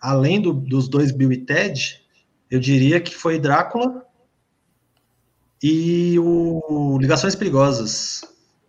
[0.00, 2.00] além do, dos dois Bill e Ted,
[2.50, 4.04] eu diria que foi Drácula
[5.62, 8.22] e o Ligações Perigosas,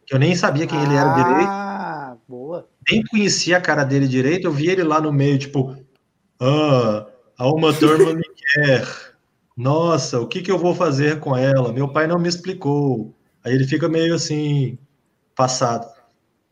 [0.05, 1.49] que eu nem sabia quem ah, ele era direito.
[1.49, 2.67] Ah, boa.
[2.89, 5.77] Nem conhecia a cara dele direito, eu vi ele lá no meio, tipo,
[6.39, 7.07] ah,
[7.37, 8.85] a uma turma me quer.
[9.55, 11.71] Nossa, o que, que eu vou fazer com ela?
[11.71, 13.13] Meu pai não me explicou.
[13.43, 14.77] Aí ele fica meio assim,
[15.35, 15.91] passado.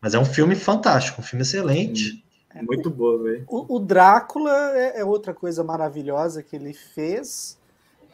[0.02, 2.23] Mas é um filme fantástico, um filme excelente.
[2.54, 3.43] É muito bom, velho.
[3.47, 7.60] O, o, Drácula é, é, outra coisa maravilhosa que ele fez.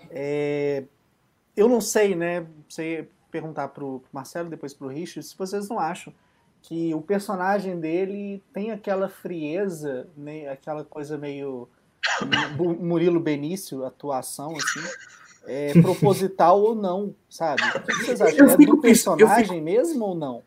[0.09, 0.83] É,
[1.55, 2.45] eu não sei, né?
[2.67, 6.13] Sei perguntar pro Marcelo, depois pro Richard, se vocês não acham
[6.61, 11.67] que o personagem dele tem aquela frieza, né, aquela coisa meio
[12.79, 14.79] Murilo Benício, atuação, assim,
[15.47, 17.61] é, proposital ou não, sabe?
[17.63, 18.49] O que vocês acham?
[18.49, 20.43] É do personagem fico, mesmo ou não?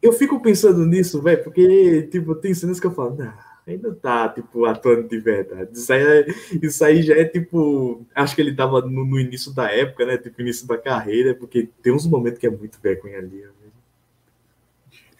[0.00, 3.32] Eu fico pensando nisso, velho, porque, tipo, tem cenas que eu falo, não,
[3.66, 5.70] ainda tá, tipo, atuando de verdade.
[5.72, 6.26] Isso aí, é,
[6.62, 10.16] isso aí já é, tipo, acho que ele tava no, no, início da época, né,
[10.16, 13.44] tipo, início da carreira, porque tem uns momentos que é muito vergonha ali.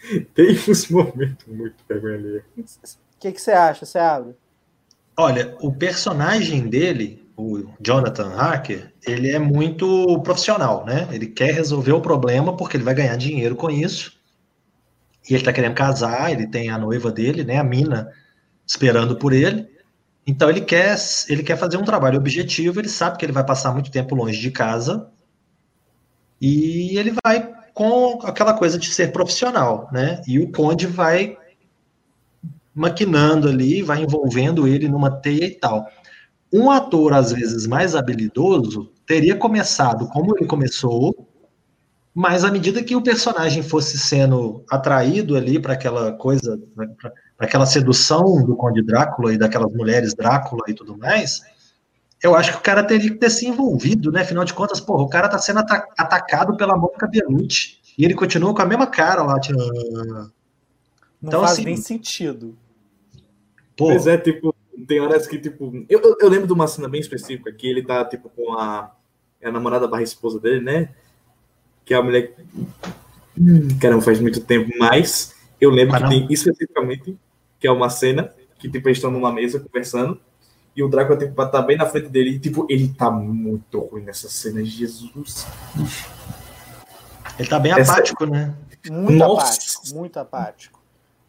[0.32, 2.38] Tem uns momentos muito vergonha ali.
[2.56, 2.62] O
[3.18, 3.84] que, que você acha?
[3.84, 4.34] Você abre?
[5.16, 11.06] Olha, o personagem dele, o Jonathan Hacker, ele é muito profissional, né?
[11.12, 14.18] Ele quer resolver o problema porque ele vai ganhar dinheiro com isso.
[15.30, 17.58] E ele tá querendo casar, ele tem a noiva dele, né?
[17.58, 18.10] A mina
[18.66, 19.68] esperando por ele.
[20.26, 20.96] Então ele quer,
[21.28, 24.40] ele quer fazer um trabalho objetivo, ele sabe que ele vai passar muito tempo longe
[24.40, 25.08] de casa.
[26.40, 30.20] E ele vai com aquela coisa de ser profissional, né?
[30.26, 31.38] E o Conde vai
[32.74, 35.86] maquinando ali, vai envolvendo ele numa teia e tal.
[36.52, 41.28] Um ator, às vezes, mais habilidoso, teria começado como ele começou,
[42.14, 47.66] mas à medida que o personagem fosse sendo atraído ali para aquela coisa, para aquela
[47.66, 51.42] sedução do Conde Drácula e daquelas mulheres Drácula e tudo mais,
[52.22, 54.22] eu acho que o cara teria que ter se envolvido, né?
[54.22, 58.54] Afinal de contas, porra, o cara tá sendo atacado pela Mônica Bellucci e ele continua
[58.54, 59.58] com a mesma cara lá, tipo...
[61.20, 62.56] Não então, faz assim, nem sentido.
[63.76, 63.86] Pô.
[63.86, 64.54] Pois é, tipo,
[64.88, 65.84] tem horas que, tipo.
[65.88, 68.90] Eu, eu, eu, lembro de uma cena bem específica que ele tá, tipo, com a,
[69.44, 70.88] a namorada barra esposa dele, né?
[71.84, 72.34] Que é a mulher.
[73.80, 77.16] Caramba, faz muito tempo, mas eu lembro que tem especificamente
[77.60, 80.18] que é uma cena que, tipo, eles estão numa mesa conversando
[80.74, 84.02] e o Drácula, tipo, tá bem na frente dele e, tipo, ele tá muito ruim
[84.02, 85.46] nessa cena, Jesus.
[87.38, 87.92] Ele tá bem Essa...
[87.92, 88.54] apático, né?
[88.90, 89.46] Muito Nossa.
[89.46, 90.77] apático, muito apático.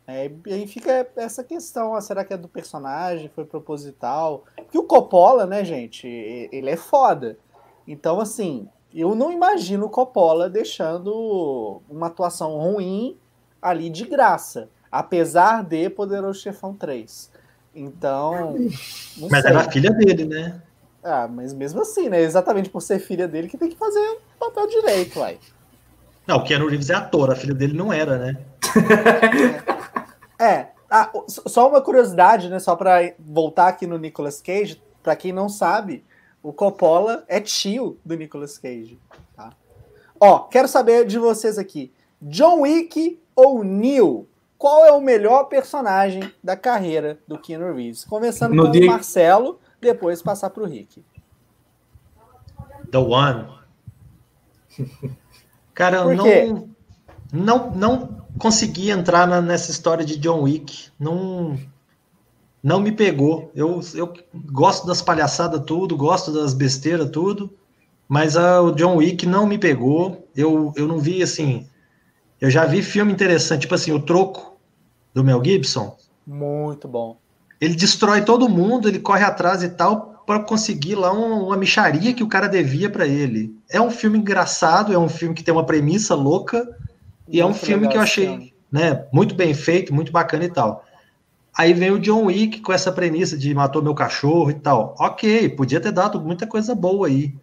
[0.10, 4.43] É, e aí fica essa questão, ah, será que é do personagem, foi proposital?
[4.72, 7.38] Que o Coppola, né, gente, ele é foda.
[7.88, 13.17] Então, assim, eu não imagino o Coppola deixando uma atuação ruim
[13.62, 17.32] ali de graça, apesar de Poderoso Chefão 3.
[17.76, 18.56] Então.
[19.30, 19.52] mas sei.
[19.52, 20.62] era a filha dele, né?
[21.04, 22.19] Ah, mas mesmo assim, né?
[22.22, 25.38] Exatamente por ser filha dele que tem que fazer o papel direito, uai.
[26.26, 28.38] Não, o Keanu Reeves é ator, a filha dele não era, né?
[29.65, 29.69] é.
[30.39, 30.67] É.
[30.89, 32.58] Ah, só uma curiosidade, né?
[32.58, 36.04] Só para voltar aqui no Nicolas Cage, para quem não sabe,
[36.41, 38.97] o Coppola é tio do Nicolas Cage.
[39.36, 39.52] Tá?
[40.19, 41.91] Ó, quero saber de vocês aqui.
[42.21, 44.28] John Wick ou Neil?
[44.58, 48.04] Qual é o melhor personagem da carreira do Keanu Reeves?
[48.04, 48.84] Começando no com dia...
[48.84, 51.04] o Marcelo, depois passar para o Rick.
[52.91, 53.47] The One.
[55.73, 56.69] Cara, eu não,
[57.32, 60.89] não, não consegui entrar na, nessa história de John Wick.
[61.00, 61.58] Não,
[62.62, 63.52] não me pegou.
[63.56, 67.50] Eu, eu gosto das palhaçadas tudo, gosto das besteiras tudo,
[68.08, 70.28] mas a, o John Wick não me pegou.
[70.36, 71.68] Eu, eu não vi assim.
[72.39, 74.58] Eu já vi filme interessante, tipo assim, o Troco
[75.13, 75.98] do Mel Gibson.
[76.26, 77.18] Muito bom.
[77.60, 82.13] Ele destrói todo mundo, ele corre atrás e tal para conseguir lá uma, uma micharia
[82.13, 83.52] que o cara devia para ele.
[83.68, 86.70] É um filme engraçado, é um filme que tem uma premissa louca,
[87.32, 90.84] e é um filme que eu achei né, muito bem feito, muito bacana e tal.
[91.58, 94.96] Aí vem o John Wick com essa premissa de matou meu cachorro e tal.
[95.00, 97.36] Ok, podia ter dado muita coisa boa aí.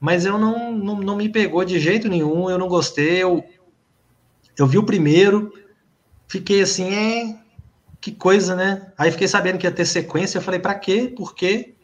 [0.00, 3.22] Mas eu não, não, não me pegou de jeito nenhum, eu não gostei.
[3.22, 3.44] Eu,
[4.58, 5.52] eu vi o primeiro,
[6.26, 7.36] fiquei assim, é,
[8.00, 8.90] que coisa, né?
[8.96, 11.12] Aí fiquei sabendo que ia ter sequência, eu falei, pra quê?
[11.14, 11.74] Por quê?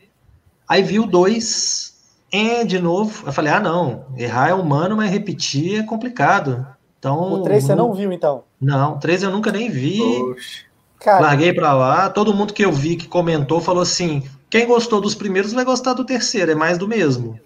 [0.69, 3.27] Aí vi o dois, é, de novo.
[3.27, 6.67] Eu falei, ah, não, errar é humano, mas repetir é complicado.
[6.99, 8.45] Então, o 3 você não viu, então?
[8.61, 10.01] Não, o 3 eu nunca nem vi.
[10.03, 10.69] Oxe.
[10.99, 12.11] Cara, Larguei para lá.
[12.11, 15.95] Todo mundo que eu vi que comentou falou assim: quem gostou dos primeiros vai gostar
[15.95, 17.39] do terceiro, é mais do mesmo.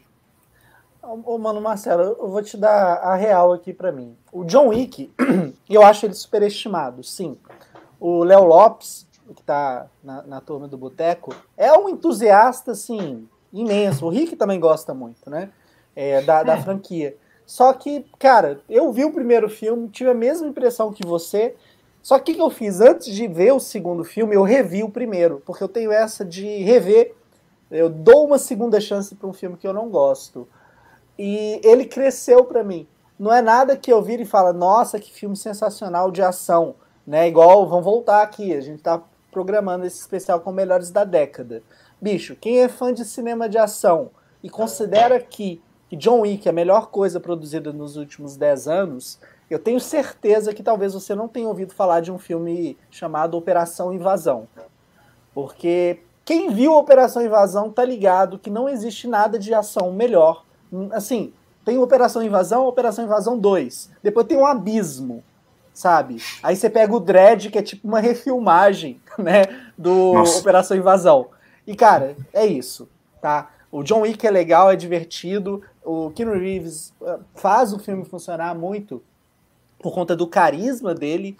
[1.02, 4.16] Ô, mano, Marcelo, eu vou te dar a real aqui para mim.
[4.32, 5.12] O John Wick,
[5.68, 7.36] eu acho ele superestimado, sim.
[8.00, 14.06] O Léo Lopes, que tá na, na turma do Boteco, é um entusiasta, assim, imenso.
[14.06, 15.50] O Rick também gosta muito, né?
[15.94, 16.62] É, da, da é.
[16.62, 17.16] franquia.
[17.52, 21.54] Só que, cara, eu vi o primeiro filme, tive a mesma impressão que você.
[22.02, 22.80] Só que o que eu fiz?
[22.80, 25.42] Antes de ver o segundo filme, eu revi o primeiro.
[25.44, 27.14] Porque eu tenho essa de rever.
[27.70, 30.48] Eu dou uma segunda chance para um filme que eu não gosto.
[31.18, 32.88] E ele cresceu para mim.
[33.18, 36.76] Não é nada que eu vire e fala, nossa, que filme sensacional de ação.
[37.06, 37.28] Né?
[37.28, 41.62] Igual, vamos voltar aqui, a gente tá programando esse especial com melhores da década.
[42.00, 44.08] Bicho, quem é fã de cinema de ação
[44.42, 45.60] e considera que
[45.92, 49.18] que John Wick é a melhor coisa produzida nos últimos 10 anos,
[49.50, 53.92] eu tenho certeza que talvez você não tenha ouvido falar de um filme chamado Operação
[53.92, 54.48] Invasão.
[55.35, 60.46] Porque quem viu Operação Invasão tá ligado que não existe nada de ação melhor.
[60.92, 61.31] Assim,
[61.62, 63.90] tem Operação Invasão, Operação Invasão 2.
[64.02, 65.22] Depois tem um abismo,
[65.74, 66.22] sabe?
[66.42, 69.42] Aí você pega o Dread, que é tipo uma refilmagem, né,
[69.76, 70.38] do Nossa.
[70.38, 71.26] Operação Invasão.
[71.66, 72.88] E cara, é isso,
[73.20, 73.50] tá?
[73.70, 75.62] O John Wick é legal, é divertido.
[75.85, 79.03] O Keanu Reeves uh, faz o filme funcionar muito
[79.79, 81.37] por conta do carisma dele,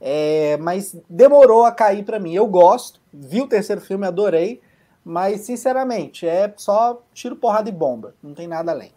[0.00, 2.34] é, mas demorou a cair para mim.
[2.34, 4.60] Eu gosto, vi o terceiro filme, adorei,
[5.04, 8.92] mas sinceramente é só tiro, porrada e bomba, não tem nada além.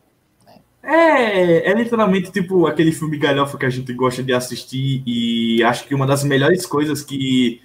[0.82, 5.86] É, é literalmente tipo aquele filme galhofa que a gente gosta de assistir e acho
[5.86, 7.62] que uma das melhores coisas que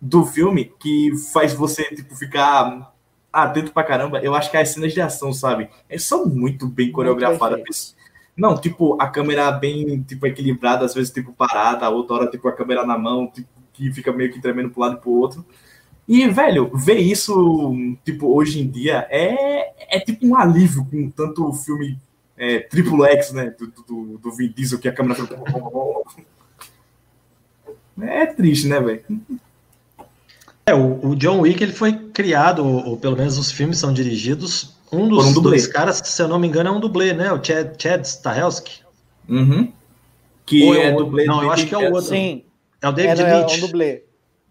[0.00, 2.93] do filme que faz você tipo ficar
[3.42, 5.68] atento pra caramba, eu acho que as cenas de ação, sabe?
[5.88, 7.96] Elas são muito bem coreografadas.
[8.36, 12.52] Não, tipo, a câmera bem tipo, equilibrada, às vezes, tipo, parada, outra hora, tipo, a
[12.52, 15.44] câmera na mão, tipo, que fica meio que tremendo pro lado e pro outro.
[16.06, 21.50] E, velho, ver isso, tipo, hoje em dia é, é tipo um alívio com tanto
[21.54, 21.98] filme
[22.36, 25.20] é, Triple X, né, do, do, do Vin Diesel, que a câmera.
[28.02, 29.04] É triste, né, velho?
[30.66, 33.92] É, o, o, John Wick ele foi criado, ou, ou, pelo menos os filmes são
[33.92, 34.74] dirigidos.
[34.90, 37.32] Um dos um dois caras, se eu não me engano, é um dublê, né?
[37.32, 38.82] O Chad, Chad Stahelski.
[39.28, 39.70] Uhum.
[40.46, 41.24] Que ou é, é dublê.
[41.24, 42.10] Não, eu acho que é o outro.
[42.10, 42.44] Sim.
[42.80, 43.52] É o David é, Leitch.
[43.52, 44.02] É um dublê.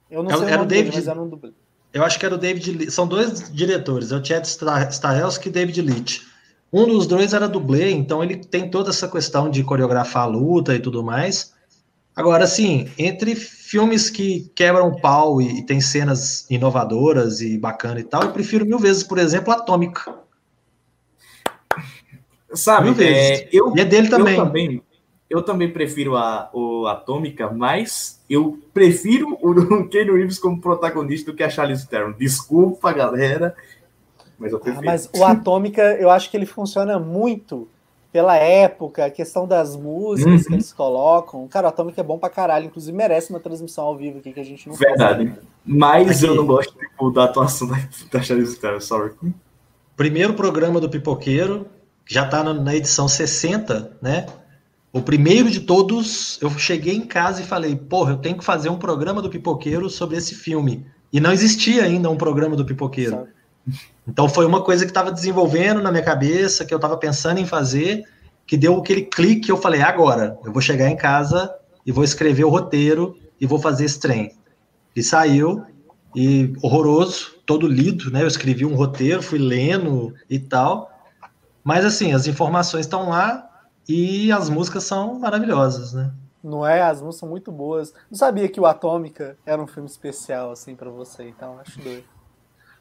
[0.09, 1.51] Eu não é, sei era o David, dele, mas era um dublê.
[1.93, 2.91] Eu acho que era o David Leitch.
[2.91, 6.21] São dois diretores, é o Chad Stahelski e David Leitch.
[6.71, 10.73] Um dos dois era dublê, então ele tem toda essa questão de coreografar a luta
[10.75, 11.52] e tudo mais.
[12.15, 17.99] Agora, assim, entre filmes que quebram o pau e, e tem cenas inovadoras e bacana
[17.99, 20.13] e tal, eu prefiro mil vezes, por exemplo, Atômica.
[22.53, 23.41] Sabe, mil vezes.
[23.41, 24.37] É, eu, e é dele também.
[24.37, 24.83] Eu também,
[25.27, 31.35] eu também prefiro a o Atômica, mas eu prefiro o Ken Reeves como protagonista do
[31.35, 32.11] que a Charlize Theron.
[32.11, 33.55] Desculpa, galera,
[34.37, 34.87] mas eu ah, prefiro.
[34.87, 37.67] Ah, mas o Atômica, eu acho que ele funciona muito
[38.13, 40.47] pela época, a questão das músicas uhum.
[40.47, 41.47] que eles colocam.
[41.47, 44.39] Cara, o Atomic é bom pra caralho, inclusive merece uma transmissão ao vivo aqui que
[44.39, 45.29] a gente não Verdade.
[45.29, 46.27] Faz, Mas aqui.
[46.27, 47.75] eu não gosto tipo, da atuação da,
[48.11, 49.13] da Charlize Theron, sorry.
[49.97, 51.65] Primeiro programa do Pipoqueiro,
[52.05, 54.27] já tá na edição 60, né?
[54.91, 58.69] O primeiro de todos, eu cheguei em casa e falei, porra, eu tenho que fazer
[58.69, 60.85] um programa do Pipoqueiro sobre esse filme.
[61.11, 63.15] E não existia ainda um programa do Pipoqueiro.
[63.15, 63.32] Sabe.
[64.07, 67.45] Então foi uma coisa que estava desenvolvendo na minha cabeça, que eu estava pensando em
[67.45, 68.03] fazer,
[68.45, 71.53] que deu aquele clique, eu falei, agora, eu vou chegar em casa
[71.85, 74.35] e vou escrever o roteiro e vou fazer esse trem.
[74.95, 75.65] E saiu,
[76.15, 78.21] e horroroso, todo lido, né?
[78.21, 80.91] Eu escrevi um roteiro, fui lendo e tal.
[81.63, 83.49] Mas assim, as informações estão lá
[83.87, 86.11] e as músicas são maravilhosas, né?
[86.43, 86.81] Não é?
[86.81, 87.93] As músicas são muito boas.
[88.11, 92.12] Não sabia que o Atômica era um filme especial assim para você, então acho doido.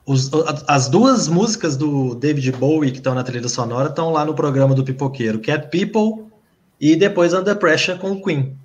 [0.05, 0.31] Os,
[0.67, 4.75] as duas músicas do David Bowie que estão na trilha sonora estão lá no programa
[4.75, 6.27] do Pipoqueiro, Cat People
[6.81, 8.57] e depois Under Pressure com o Queen.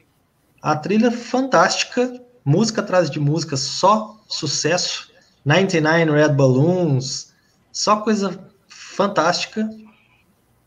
[0.62, 5.12] A trilha fantástica, música atrás de música, só sucesso.
[5.46, 7.34] 99 Red Balloons,
[7.72, 9.70] só coisa fantástica.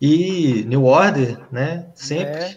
[0.01, 1.87] E New Order, né?
[1.95, 2.33] Sempre.
[2.33, 2.57] É.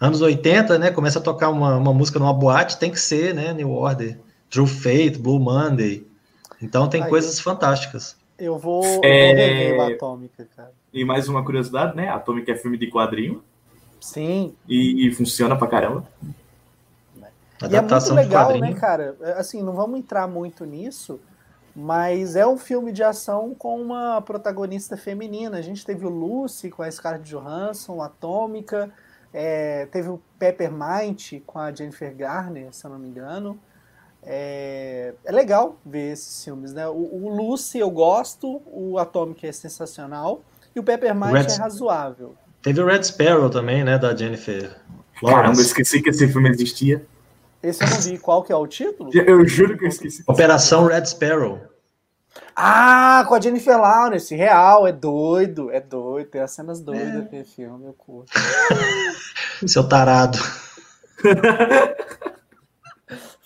[0.00, 0.90] Anos 80, né?
[0.92, 3.52] Começa a tocar uma, uma música numa boate, tem que ser, né?
[3.52, 4.20] New Order.
[4.48, 6.06] True Fate, Blue Monday.
[6.60, 7.08] Então tem Aí.
[7.08, 8.16] coisas fantásticas.
[8.38, 9.72] Eu vou, É.
[9.72, 10.72] eu vou Atômica, cara.
[10.92, 12.08] E mais uma curiosidade, né?
[12.08, 13.42] Atômica é filme de quadrinho
[14.00, 16.06] Sim, e, e funciona pra caramba.
[16.20, 18.64] E é muito Adaptação de legal, quadrinho.
[18.66, 19.16] né, cara?
[19.20, 21.20] É, Assim, não vamos entrar muito nisso,
[21.74, 25.58] mas é um filme de ação com uma protagonista feminina.
[25.58, 28.90] A gente teve o Lucy com a Scarlett Johansson, Atômica,
[29.34, 33.58] é, teve o Peppermint com a Jennifer Garner, se eu não me engano.
[34.30, 36.86] É, é legal ver esses filmes, né?
[36.86, 40.42] O, o Lucy eu gosto, o Atômica é sensacional
[40.76, 42.34] e o Peppermint Red- é razoável.
[42.60, 45.62] Teve o Red Sparrow também, né, da Jennifer Caramba, eu Lawrence.
[45.62, 47.06] esqueci que esse filme existia.
[47.62, 48.18] Esse eu não vi.
[48.18, 49.10] Qual que é o título?
[49.14, 50.22] Eu juro que eu esqueci.
[50.26, 51.60] Operação Red Sparrow.
[52.54, 57.44] Ah, com a Jennifer Lawrence, real, é doido, é doido, tem as cenas doidas daquele
[57.44, 58.30] filme, eu curto.
[59.66, 60.38] Seu tarado.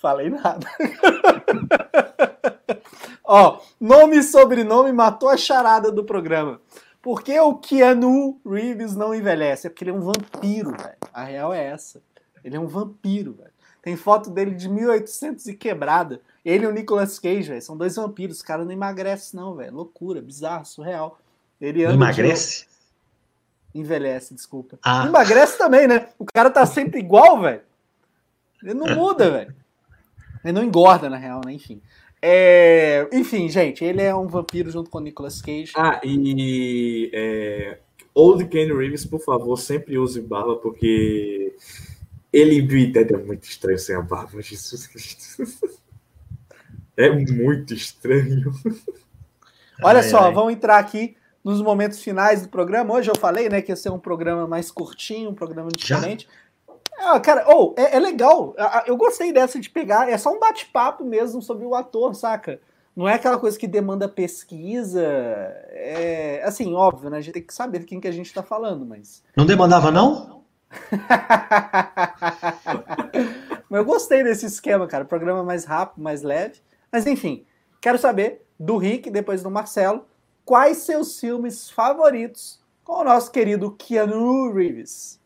[0.03, 0.67] Falei nada.
[3.23, 6.59] Ó, nome e sobrenome matou a charada do programa.
[7.01, 9.65] Por que o Keanu Reeves não envelhece?
[9.65, 10.97] É porque ele é um vampiro, velho.
[11.13, 12.01] A real é essa.
[12.43, 13.53] Ele é um vampiro, velho.
[13.81, 16.19] Tem foto dele de 1800 e quebrada.
[16.43, 17.61] Ele e o Nicolas Cage, velho.
[17.61, 18.37] São dois vampiros.
[18.37, 19.73] Os caras não emagrecem, não, velho.
[19.73, 21.17] Loucura, bizarro, surreal.
[21.61, 22.65] Ele anda de- Emagrece?
[23.73, 24.77] Envelhece, desculpa.
[24.83, 25.05] Ah.
[25.07, 26.09] Emagrece também, né?
[26.19, 27.61] O cara tá sempre igual, velho.
[28.61, 29.55] Ele não muda, velho.
[30.43, 31.53] Ele não engorda, na real, né?
[31.53, 31.81] Enfim.
[32.21, 35.73] É, Enfim, gente, ele é um vampiro junto com o Nicolas Cage.
[35.75, 37.79] Ah, e é,
[38.15, 41.53] Old Ken Reeves, por favor, sempre use barba, porque
[42.31, 45.43] ele e Ted é muito estranho sem a barba, Jesus Cristo.
[46.95, 48.53] É muito estranho.
[49.81, 50.31] Olha Ai, só, ai.
[50.31, 52.93] vamos entrar aqui nos momentos finais do programa.
[52.93, 55.99] Hoje eu falei, né, que ia ser um programa mais curtinho, um programa Já?
[56.99, 58.55] Ah, cara, ou é, é legal.
[58.85, 60.09] Eu gostei dessa de pegar.
[60.09, 62.59] É só um bate-papo mesmo sobre o ator, saca?
[62.95, 65.01] Não é aquela coisa que demanda pesquisa.
[65.01, 67.17] É assim, óbvio, né?
[67.17, 69.23] A gente tem que saber de quem que a gente tá falando, mas.
[69.35, 70.43] Não demandava, não?
[73.69, 75.03] Mas eu gostei desse esquema, cara.
[75.03, 76.61] Programa mais rápido, mais leve.
[76.91, 77.43] Mas enfim,
[77.81, 80.05] quero saber do Rick, depois do Marcelo,
[80.45, 85.19] quais seus filmes favoritos com o nosso querido Keanu Reeves.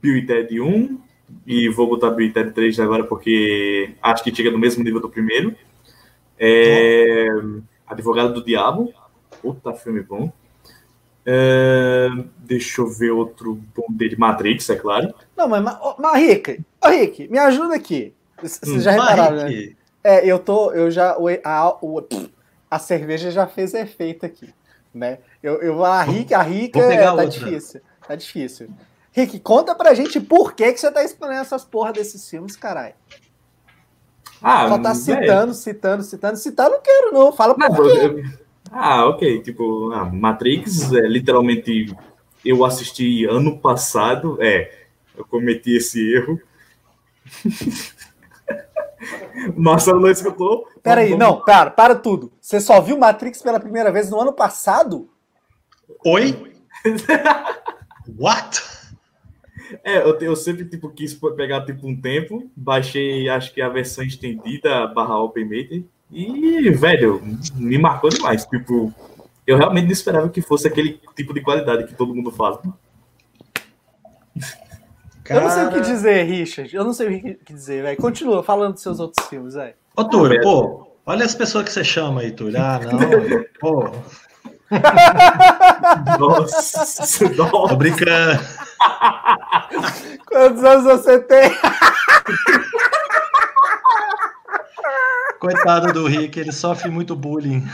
[0.00, 0.98] Bill e Ted 1,
[1.46, 5.00] e vou botar Bill e Ted 3 agora porque acho que chega no mesmo nível
[5.00, 5.54] do primeiro.
[6.38, 7.28] É,
[7.86, 8.92] Advogado do Diabo,
[9.42, 10.32] puta filme bom.
[11.26, 15.12] É, deixa eu ver outro bom dele, Matrix, é claro.
[15.36, 15.62] Não, mas,
[15.98, 18.14] mas, Rick, ô, Rick, me ajuda aqui.
[18.40, 19.74] Vocês Hum, já repararam, né?
[20.02, 22.06] É, eu tô, eu já, o- a, o-
[22.70, 24.48] a cerveja já fez efeito aqui,
[24.94, 25.18] né?
[25.42, 27.28] Eu, eu vou a Rick, a pegar é, tá outra.
[27.28, 28.68] difícil, tá difícil.
[29.12, 32.94] Rick, conta pra gente por que, que você tá explorando essas porra desses filmes, caralho.
[34.42, 37.98] Ah, Só tá citando, citando, citando, citando, não quero não, fala por Não, quê.
[38.06, 38.22] eu-
[38.70, 39.42] ah, ok.
[39.42, 41.94] Tipo, ah, Matrix, é, literalmente,
[42.44, 44.38] eu assisti ano passado.
[44.40, 44.72] É,
[45.16, 46.40] eu cometi esse erro.
[49.56, 50.66] Marcelo não escutou.
[50.82, 52.32] Peraí, Vamos- não, cara, para tudo.
[52.40, 55.08] Você só viu Matrix pela primeira vez no ano passado?
[56.04, 56.54] Oi?
[58.18, 58.62] What?
[59.84, 64.04] É, eu, eu sempre tipo, quis pegar tipo, um tempo, baixei acho que a versão
[64.04, 67.22] estendida barra Ultimate e, velho,
[67.54, 68.44] me marcou demais.
[68.44, 68.92] Tipo,
[69.46, 72.60] eu realmente não esperava que fosse aquele tipo de qualidade que todo mundo fala.
[75.28, 76.74] Eu não sei o que Cara- dizer, Richard.
[76.74, 77.96] Eu não sei o que dizer, velho.
[77.96, 79.74] Continua falando dos seus outros filmes, velho.
[79.96, 82.60] Ô, Túlio, pô, olha as pessoas que você chama aí, Túlio.
[82.60, 83.44] Ah, não.
[83.60, 83.90] Pô,
[86.18, 87.74] Nossa, tô nossa.
[87.76, 88.40] brincando.
[90.26, 91.50] Quantos anos você tem?
[95.38, 97.64] Coitado do Rick, ele sofre muito bullying.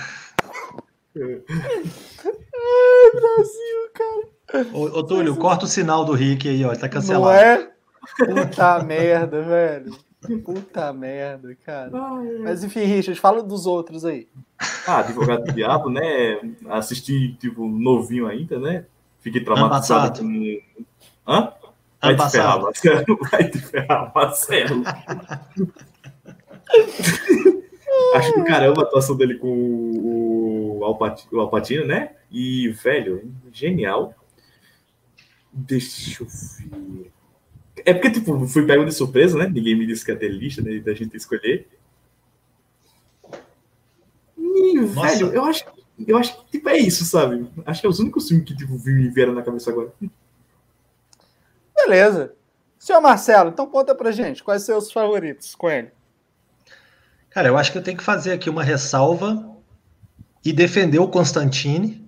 [3.15, 4.67] Brasil, cara.
[4.73, 6.75] Ô, ô Túlio, corta o sinal do Rick aí, ó.
[6.75, 7.31] Tá Não cancelado.
[7.37, 7.71] é?
[8.19, 9.97] Puta merda, velho.
[10.45, 11.91] Puta merda, cara.
[12.43, 14.29] Mas enfim, Richard, fala dos outros aí.
[14.87, 16.39] Ah, Advogado do Diabo, né?
[16.69, 18.85] Assisti, tipo, novinho ainda, né?
[19.21, 20.61] Fiquei traumatizado com.
[21.27, 21.53] Hã?
[22.01, 22.63] Vai Ano te ferrar, passado.
[22.63, 23.19] Marcelo.
[23.31, 24.83] Vai te ferrar, Marcelo.
[28.15, 32.11] Acho do caramba a atuação dele com o Alpati- o Alpatino, né?
[32.31, 34.15] E, velho, genial.
[35.53, 37.11] Deixa eu ver.
[37.85, 39.49] É porque, tipo, fui pego de surpresa, né?
[39.49, 40.79] Ninguém me disse que ia ter lista, né?
[40.81, 41.67] Da gente escolher.
[44.37, 45.01] E, Nossa.
[45.19, 45.65] velho, eu acho,
[46.07, 47.47] eu acho que, tipo, é isso, sabe?
[47.65, 49.93] Acho que é os únicos filmes que, tipo, me vieram na cabeça agora.
[51.87, 52.33] Beleza.
[52.81, 55.89] Senhor Marcelo, então conta pra gente, quais são os favoritos com ele?
[57.31, 59.57] Cara, eu acho que eu tenho que fazer aqui uma ressalva
[60.45, 62.05] e defender o Constantine.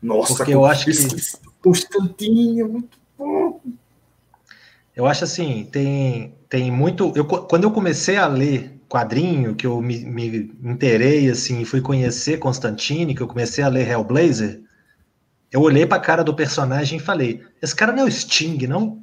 [0.00, 0.92] Nossa, porque eu acho que
[1.60, 3.60] Constantine é muito bom.
[4.94, 7.12] Eu acho assim, tem, tem muito.
[7.16, 12.38] Eu, quando eu comecei a ler quadrinho, que eu me, me interei assim, fui conhecer
[12.38, 14.60] Constantine, que eu comecei a ler Hellblazer,
[15.50, 18.66] eu olhei para a cara do personagem e falei: esse cara não é o Sting,
[18.66, 19.02] não?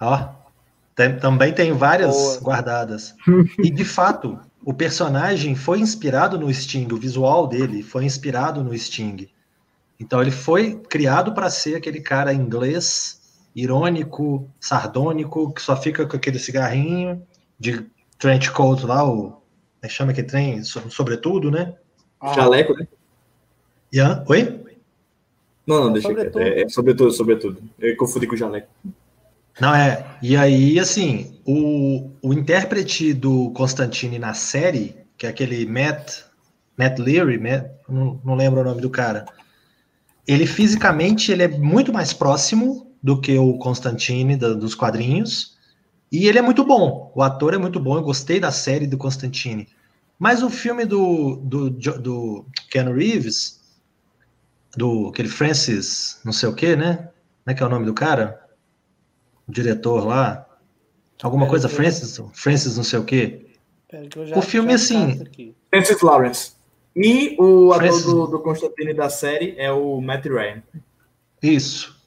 [0.00, 0.28] Ó,
[0.94, 2.40] tem, também tem várias Boa.
[2.40, 3.14] guardadas.
[3.58, 8.76] E de fato, o personagem foi inspirado no Sting, o visual dele foi inspirado no
[8.76, 9.28] Sting.
[9.98, 13.20] Então ele foi criado para ser aquele cara inglês,
[13.54, 17.22] irônico, sardônico, que só fica com aquele cigarrinho
[17.58, 17.86] de
[18.18, 19.38] trench coat lá, o.
[19.80, 20.62] Como é chama aquele trem?
[20.62, 21.74] Sobretudo, né?
[22.20, 22.34] Ah.
[22.34, 22.86] Jaleco, né?
[23.92, 24.24] Ian?
[24.28, 24.60] Oi?
[25.66, 26.42] Não, não, deixa sobretudo.
[26.42, 27.62] É, é sobretudo, sobretudo.
[27.78, 28.68] Eu confundi com o jaleco.
[29.60, 30.18] Não, é.
[30.22, 36.22] E aí, assim, o, o intérprete do Constantine na série, que é aquele Matt,
[36.76, 39.26] Matt Leary, Matt, não, não lembro o nome do cara,
[40.26, 45.58] ele fisicamente ele é muito mais próximo do que o Constantine da, dos quadrinhos,
[46.10, 47.12] e ele é muito bom.
[47.14, 49.68] O ator é muito bom, eu gostei da série do Constantine.
[50.18, 53.59] Mas o filme do, do, do Ken Reeves,
[54.76, 56.96] do aquele Francis, não sei o que, né?
[56.96, 57.12] Como
[57.48, 58.40] é que é o nome do cara?
[59.50, 60.46] o diretor lá.
[61.22, 61.74] Alguma Pera coisa, que...
[61.74, 63.46] Francis, Francis não sei o quê.
[64.24, 65.20] Já, o filme, assim.
[65.68, 66.52] Francis Lawrence.
[66.96, 68.02] E o Francis...
[68.02, 70.62] ator do, do Constantine da série é o Matt Ryan.
[71.42, 71.98] Isso.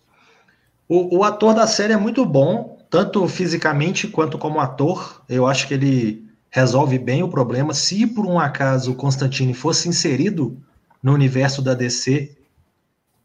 [0.88, 5.24] O, o ator da série é muito bom, tanto fisicamente quanto como ator.
[5.30, 7.74] Eu acho que ele resolve bem o problema.
[7.74, 10.58] Se por um acaso o Constantine fosse inserido
[11.02, 12.36] no universo da DC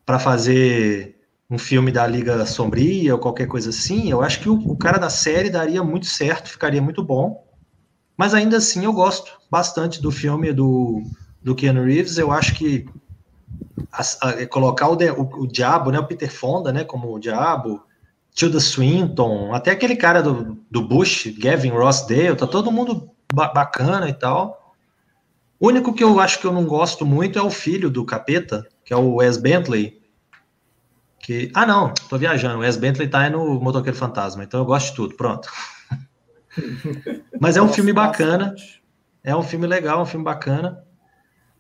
[0.09, 1.17] para fazer
[1.51, 4.97] um filme da Liga Sombria ou qualquer coisa assim, eu acho que o, o, cara
[4.97, 7.47] da série daria muito certo, ficaria muito bom.
[8.17, 11.03] Mas ainda assim eu gosto bastante do filme do,
[11.43, 12.17] do Keanu Reeves.
[12.17, 12.87] Eu acho que
[13.93, 17.83] a, a, colocar o, o, o, diabo, né, o Peter Fonda, né, como o diabo,
[18.33, 24.09] Tilda Swinton, até aquele cara do, do Bush, Gavin Rossdale, tá todo mundo ba bacana
[24.09, 24.75] e tal.
[25.61, 28.67] O único que eu acho que eu não gosto muito é o filho do capeta,
[28.89, 29.98] que é o Wes Bentley,
[31.21, 32.57] que, ah, não, tô viajando.
[32.57, 35.49] O Wes Bentley tá aí no Motoqueiro Fantasma, então eu gosto de tudo, pronto.
[37.41, 38.55] Mas é um filme bacana.
[39.23, 40.83] É um filme legal, um filme bacana.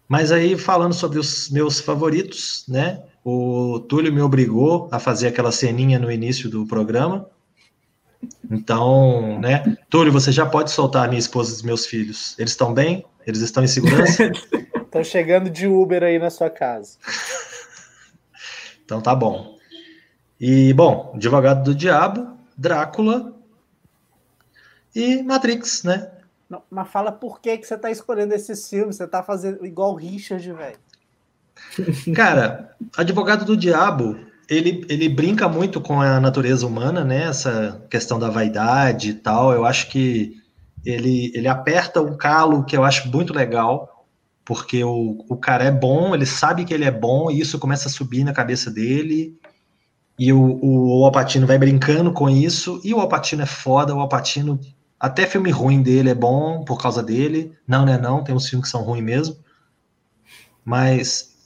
[0.08, 3.02] Mas aí, falando sobre os meus favoritos, né?
[3.22, 7.28] O Túlio me obrigou a fazer aquela ceninha no início do programa.
[8.50, 9.76] Então, né?
[9.90, 12.34] Túlio, você já pode soltar a minha esposa e os meus filhos.
[12.38, 13.04] Eles estão bem?
[13.26, 14.30] Eles estão em segurança?
[14.88, 16.96] Estão chegando de Uber aí na sua casa.
[18.88, 19.58] Então tá bom.
[20.40, 23.34] E, bom, Advogado do Diabo, Drácula
[24.96, 26.10] e Matrix, né?
[26.48, 29.92] Não, mas fala por que, que você tá escolhendo esses filmes, você tá fazendo igual
[29.92, 30.78] o Richard, velho.
[32.16, 34.18] Cara, Advogado do Diabo,
[34.48, 37.24] ele, ele brinca muito com a natureza humana, né?
[37.24, 39.52] Essa questão da vaidade e tal.
[39.52, 40.42] Eu acho que
[40.82, 43.97] ele, ele aperta um calo que eu acho muito legal,
[44.48, 47.86] porque o, o cara é bom, ele sabe que ele é bom, e isso começa
[47.86, 49.38] a subir na cabeça dele,
[50.18, 54.58] e o, o, Alpatino vai brincando com isso, e o Alpatino é foda, o Alpatino,
[54.98, 57.52] até filme ruim dele é bom por causa dele.
[57.66, 59.36] Não, né, não, tem uns filmes que são ruins mesmo.
[60.64, 61.36] Mas.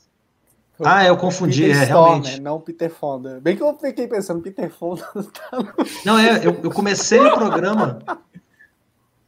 [0.81, 2.37] Ah, eu confundi, Peter é, realmente.
[2.37, 2.41] né?
[2.41, 3.41] Não Peter Fonda.
[3.41, 5.75] Bem que eu fiquei pensando, Peter Fonda tá
[6.05, 7.99] Não, é, eu, eu comecei o programa.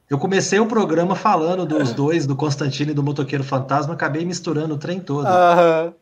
[0.09, 4.75] Eu comecei o programa falando dos dois, do Constantino e do Motoqueiro Fantasma, acabei misturando
[4.75, 5.27] o trem todo.
[5.27, 5.95] Uh -huh.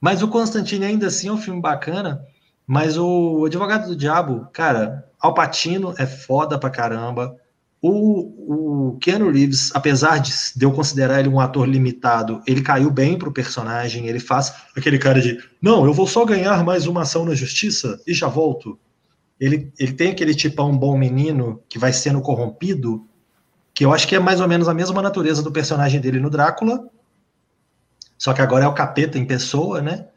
[0.00, 2.22] Mas o Constantino ainda assim é um filme bacana.
[2.66, 7.34] Mas o Advogado do Diabo, cara, Alpatino é foda pra caramba.
[7.80, 13.16] O, o Keanu Reeves, apesar de, eu considerar ele um ator limitado, ele caiu bem
[13.16, 14.06] pro personagem.
[14.06, 17.98] Ele faz aquele cara de: não, eu vou só ganhar mais uma ação na justiça
[18.06, 18.78] e já volto.
[19.40, 23.07] Ele, ele tem aquele tipão bom menino que vai sendo corrompido,
[23.78, 26.28] que eu acho que é mais ou menos a mesma natureza do personagem dele no
[26.28, 26.90] Drácula.
[28.18, 30.08] Só que agora é o capeta em pessoa, né?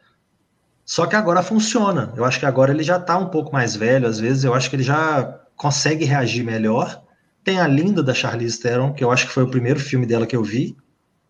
[0.84, 2.12] Só que agora funciona.
[2.18, 4.68] Eu acho que agora ele já está um pouco mais velho, às vezes eu acho
[4.68, 7.03] que ele já consegue reagir melhor.
[7.43, 10.26] Tem a linda da Charlize Theron, que eu acho que foi o primeiro filme dela
[10.26, 10.76] que eu vi,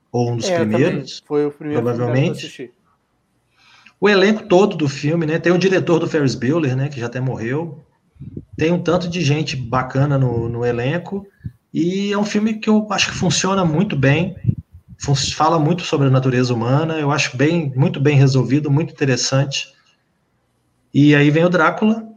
[0.10, 1.22] ou um dos é, primeiros.
[1.28, 2.72] Foi o primeiro provavelmente.
[4.00, 5.38] O elenco todo do filme, né?
[5.38, 6.88] Tem o diretor do Ferris Bueller, né?
[6.88, 7.84] Que já até morreu.
[8.56, 11.28] Tem um tanto de gente bacana no, no elenco.
[11.74, 14.36] E é um filme que eu acho que funciona muito bem
[15.36, 19.74] fala muito sobre a natureza humana, eu acho bem, muito bem resolvido, muito interessante.
[20.94, 22.08] E aí vem o Drácula,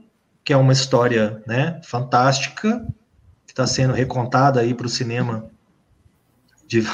[0.44, 2.86] que é uma história, né, fantástica,
[3.46, 5.48] está sendo recontada aí para o cinema.
[6.66, 6.82] De...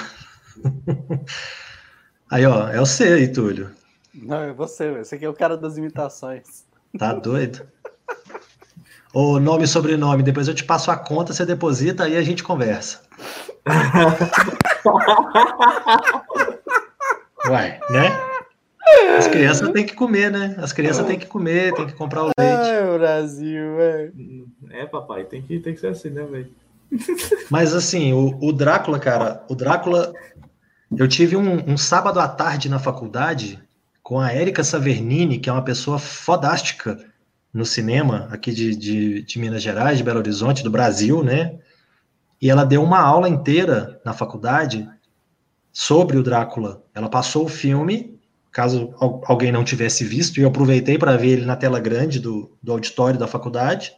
[2.31, 3.71] aí, ó, é você aí, Túlio.
[4.15, 6.67] Não, é você, você que é o cara das imitações.
[6.97, 7.67] Tá doido?
[9.13, 12.45] O nome e sobrenome, depois eu te passo a conta, você deposita aí a gente
[12.45, 13.01] conversa.
[17.49, 18.17] Uai, né?
[19.19, 20.55] As crianças têm que comer, né?
[20.59, 22.41] As crianças têm que comer, têm que comprar o leite.
[22.41, 24.13] Ai, Brasil, velho.
[24.71, 26.53] É, papai, tem que, tem que ser assim, né, velho?
[27.51, 30.13] Mas assim, o, o, Drácula, cara, o Drácula.
[30.97, 33.63] Eu tive um, um sábado à tarde na faculdade
[34.03, 36.99] com a Érica Savernini, que é uma pessoa fodástica
[37.53, 41.59] no cinema aqui de, de, de Minas Gerais, de Belo Horizonte, do Brasil, né?
[42.41, 44.89] E ela deu uma aula inteira na faculdade
[45.73, 46.83] sobre o Drácula.
[46.95, 48.19] Ela passou o filme,
[48.51, 48.95] caso
[49.25, 52.73] alguém não tivesse visto, e eu aproveitei para ver ele na tela grande do, do
[52.73, 53.93] auditório da faculdade.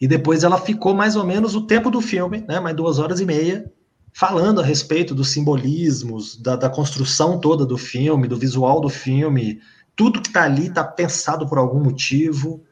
[0.00, 3.20] E depois ela ficou mais ou menos o tempo do filme, né, mais duas horas
[3.20, 3.70] e meia,
[4.12, 9.60] falando a respeito dos simbolismos, da, da construção toda do filme, do visual do filme.
[10.00, 12.64] Tudo que está ali está pensado por algum motivo.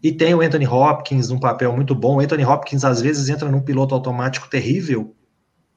[0.00, 2.16] E tem o Anthony Hopkins num papel muito bom.
[2.16, 5.12] O Anthony Hopkins às vezes entra num piloto automático terrível,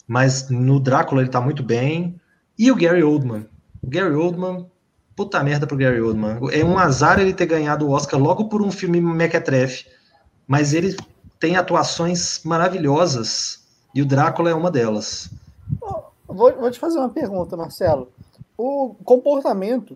[0.08, 2.22] mas no Drácula ele está muito bem.
[2.58, 3.48] E o Gary Oldman.
[3.82, 4.68] O Gary Oldman,
[5.16, 6.38] puta merda pro Gary Oldman.
[6.52, 9.86] É um azar ele ter ganhado o Oscar logo por um filme mequetrefe
[10.50, 10.98] mas ele
[11.40, 13.64] tem atuações maravilhosas
[13.94, 15.30] e o Drácula é uma delas.
[16.26, 18.12] Vou, vou te fazer uma pergunta, Marcelo.
[18.58, 19.96] O comportamento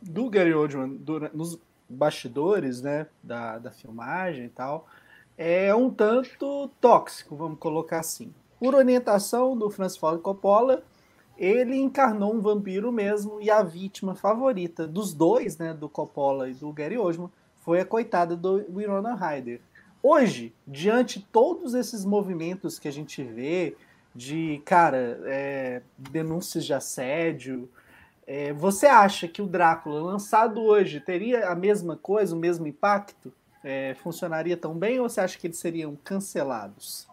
[0.00, 1.00] do Gary Oldman
[1.32, 4.86] nos bastidores né, da, da filmagem e tal
[5.42, 8.30] é um tanto tóxico, vamos colocar assim.
[8.58, 10.84] Por orientação do Francis Ford Coppola,
[11.38, 16.52] ele encarnou um vampiro mesmo e a vítima favorita dos dois, né, do Coppola e
[16.52, 17.30] do Gary Oldman,
[17.60, 19.62] foi a coitada do Winona Ryder.
[20.02, 23.74] Hoje, diante de todos esses movimentos que a gente vê,
[24.14, 27.66] de, cara, é, denúncias de assédio,
[28.32, 33.32] é, você acha que o Drácula, lançado hoje, teria a mesma coisa, o mesmo impacto?
[33.64, 37.08] É, funcionaria tão bem ou você acha que eles seriam cancelados?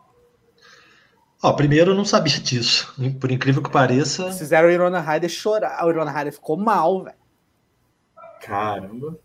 [1.41, 2.93] Ó, primeiro eu não sabia disso.
[3.19, 4.31] Por incrível que pareça.
[4.31, 5.83] Fizeram a Irona Ryder chorar.
[5.83, 7.17] A Irona Ryder ficou mal, velho.
[8.39, 9.17] Caramba.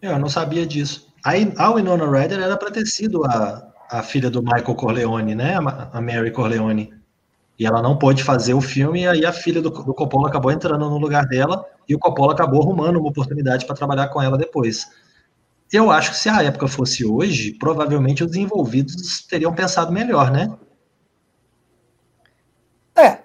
[0.00, 1.12] Eu não sabia disso.
[1.22, 5.56] A, Winona Ryder era para ter sido a, a filha do Michael Corleone, né?
[5.92, 7.01] A Mary Corleone.
[7.58, 10.50] E ela não pôde fazer o filme, e aí a filha do, do Coppola acabou
[10.50, 14.38] entrando no lugar dela, e o Coppola acabou arrumando uma oportunidade para trabalhar com ela
[14.38, 14.90] depois.
[15.72, 20.54] Eu acho que se a época fosse hoje, provavelmente os envolvidos teriam pensado melhor, né?
[22.94, 23.20] É,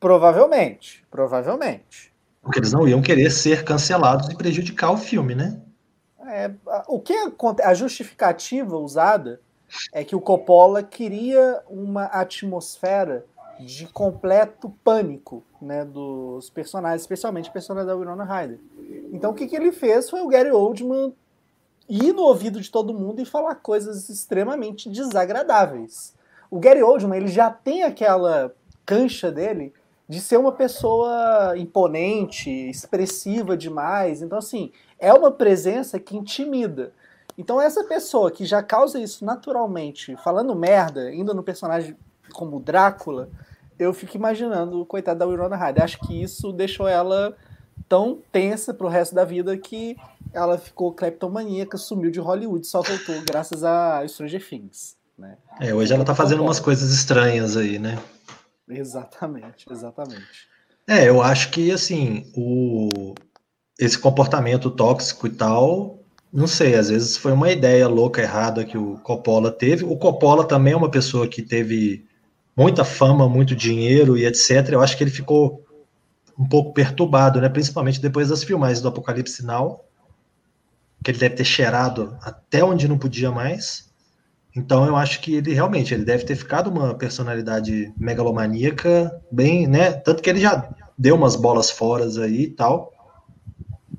[0.00, 2.14] provavelmente, provavelmente.
[2.42, 5.60] Porque eles não iam querer ser cancelados e prejudicar o filme, né?
[6.28, 6.50] É,
[6.88, 7.14] o que
[7.62, 9.40] a justificativa usada
[9.92, 13.24] é que o Coppola queria uma atmosfera
[13.60, 18.60] de completo pânico né, dos personagens, especialmente o personagem da Winona Ryder.
[19.12, 21.14] Então o que, que ele fez foi o Gary Oldman
[21.88, 26.14] ir no ouvido de todo mundo e falar coisas extremamente desagradáveis.
[26.50, 28.54] O Gary Oldman ele já tem aquela
[28.84, 29.72] cancha dele
[30.08, 34.22] de ser uma pessoa imponente, expressiva demais.
[34.22, 36.92] Então, assim, é uma presença que intimida.
[37.36, 41.96] Então, essa pessoa que já causa isso naturalmente, falando merda, indo no personagem
[42.36, 43.30] como Drácula,
[43.78, 45.82] eu fico imaginando o coitado da Winona Ryder.
[45.82, 47.34] Acho que isso deixou ela
[47.88, 49.96] tão tensa pro resto da vida que
[50.32, 54.96] ela ficou cleptomaníaca, sumiu de Hollywood, só voltou graças a Stranger Things.
[55.18, 55.36] Né?
[55.60, 57.98] É, hoje ela tá fazendo umas coisas estranhas aí, né?
[58.68, 60.46] Exatamente, exatamente.
[60.86, 63.14] É, eu acho que assim, o
[63.78, 65.98] esse comportamento tóxico e tal,
[66.32, 69.84] não sei, às vezes foi uma ideia louca, errada que o Coppola teve.
[69.84, 72.05] O Coppola também é uma pessoa que teve
[72.56, 74.70] muita fama, muito dinheiro e etc.
[74.70, 75.64] Eu acho que ele ficou
[76.38, 77.48] um pouco perturbado, né?
[77.48, 79.84] Principalmente depois das filmagens do Apocalipse Now,
[81.02, 83.90] que ele deve ter cheirado até onde não podia mais.
[84.54, 89.92] Então eu acho que ele realmente ele deve ter ficado uma personalidade megalomaníaca, bem, né?
[89.92, 92.92] Tanto que ele já deu umas bolas fora aí e tal.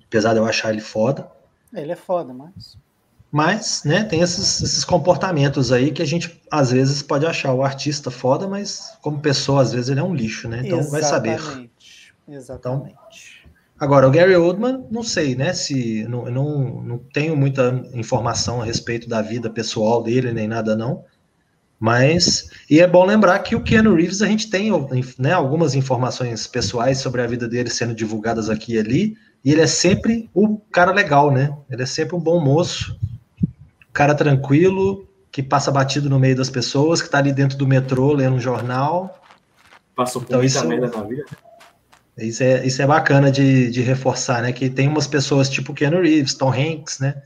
[0.05, 1.29] Apesar de eu achar ele foda.
[1.73, 2.77] Ele é foda, mas.
[3.31, 7.63] Mas, né, tem esses, esses comportamentos aí que a gente às vezes pode achar o
[7.63, 10.61] artista foda, mas como pessoa, às vezes ele é um lixo, né?
[10.65, 10.91] Então Exatamente.
[10.91, 11.69] vai saber.
[12.29, 12.91] Exatamente.
[12.91, 15.53] Então, agora, o Gary Oldman, não sei, né?
[15.53, 20.75] Se não, não, não tenho muita informação a respeito da vida pessoal dele, nem nada,
[20.75, 21.03] não.
[21.79, 24.71] Mas, e é bom lembrar que o Keanu Reeves, a gente tem
[25.19, 29.61] né, algumas informações pessoais sobre a vida dele sendo divulgadas aqui e ali, e ele
[29.61, 31.55] é sempre o cara legal, né?
[31.69, 32.97] Ele é sempre um bom moço,
[33.97, 38.13] cara tranquilo, que passa batido no meio das pessoas, que está ali dentro do metrô
[38.13, 39.19] lendo um jornal.
[39.95, 41.25] Passou por então, isso, merda na vida.
[42.15, 44.53] Isso é, isso é bacana de, de reforçar, né?
[44.53, 47.23] Que tem umas pessoas tipo Keanu Reeves, Tom Hanks, né?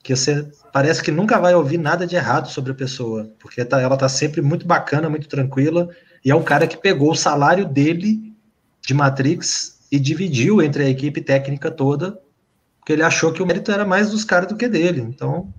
[0.00, 3.80] Que você parece que nunca vai ouvir nada de errado sobre a pessoa, porque tá,
[3.80, 5.88] ela tá sempre muito bacana, muito tranquila,
[6.24, 8.32] e é o cara que pegou o salário dele
[8.80, 12.16] de Matrix e dividiu entre a equipe técnica toda,
[12.78, 15.00] porque ele achou que o mérito era mais dos caras do que dele.
[15.00, 15.52] Então,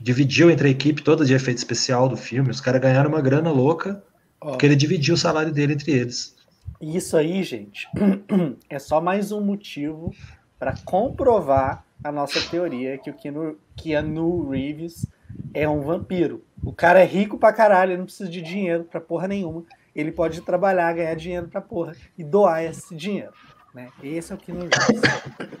[0.00, 2.50] dividiu entre a equipe toda de efeito especial do filme.
[2.50, 4.02] Os caras ganharam uma grana louca,
[4.40, 6.34] porque ele dividiu o salário dele entre eles.
[6.80, 7.88] Isso aí, gente,
[8.68, 10.14] é só mais um motivo
[10.58, 15.06] para comprovar a nossa teoria que o Keanu, Keanu Reeves
[15.54, 16.44] é um vampiro.
[16.62, 19.64] O cara é rico pra caralho, ele não precisa de dinheiro pra porra nenhuma.
[19.94, 23.32] Ele pode trabalhar, ganhar dinheiro pra porra e doar esse dinheiro.
[23.74, 23.88] Né?
[24.02, 25.60] Esse é o Keanu Reeves.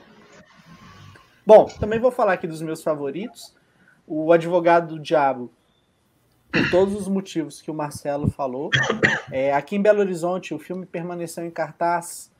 [1.46, 3.55] Bom, também vou falar aqui dos meus favoritos.
[4.06, 5.50] O Advogado do Diabo,
[6.52, 8.70] por todos os motivos que o Marcelo falou.
[9.30, 12.30] É, aqui em Belo Horizonte, o filme permaneceu em cartaz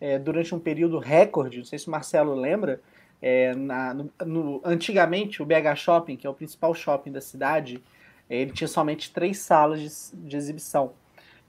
[0.00, 1.58] é, durante um período recorde.
[1.58, 2.80] Não sei se o Marcelo lembra.
[3.20, 7.82] É, na, no, no, antigamente, o BH Shopping, que é o principal shopping da cidade,
[8.30, 10.92] é, ele tinha somente três salas de, de exibição.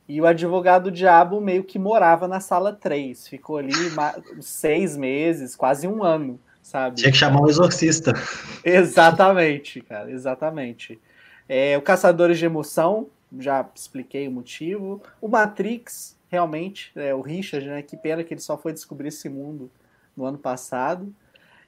[0.08, 3.28] E o advogado do diabo meio que morava na sala 3.
[3.28, 3.72] Ficou ali
[4.42, 6.40] seis meses, quase um ano
[6.70, 6.98] sabe?
[6.98, 8.14] Tinha que chamar um exorcista.
[8.64, 11.00] Exatamente, cara, exatamente.
[11.48, 13.08] É, o Caçadores de Emoção,
[13.40, 15.02] já expliquei o motivo.
[15.20, 17.82] O Matrix, realmente, é, o Richard, né?
[17.82, 19.72] Que pena que ele só foi descobrir esse mundo
[20.16, 21.12] no ano passado.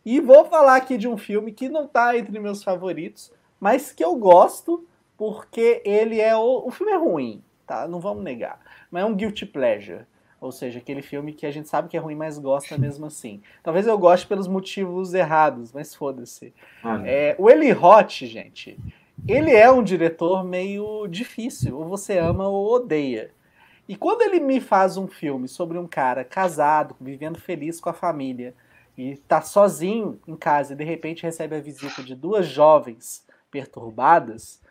[0.05, 4.03] E vou falar aqui de um filme que não tá entre meus favoritos, mas que
[4.03, 4.85] eu gosto,
[5.17, 6.67] porque ele é o.
[6.67, 7.87] O filme é ruim, tá?
[7.87, 8.59] Não vamos negar.
[8.91, 10.05] Mas é um guilty pleasure.
[10.41, 13.43] Ou seja, aquele filme que a gente sabe que é ruim, mas gosta mesmo assim.
[13.61, 16.51] Talvez eu goste pelos motivos errados, mas foda-se.
[16.83, 18.79] Ah, é, o Eli Roth, gente,
[19.27, 21.77] ele é um diretor meio difícil.
[21.77, 23.29] Ou você ama ou odeia.
[23.87, 27.93] E quando ele me faz um filme sobre um cara casado, vivendo feliz com a
[27.93, 28.55] família,
[28.97, 34.61] e tá sozinho em casa e de repente recebe a visita de duas jovens perturbadas,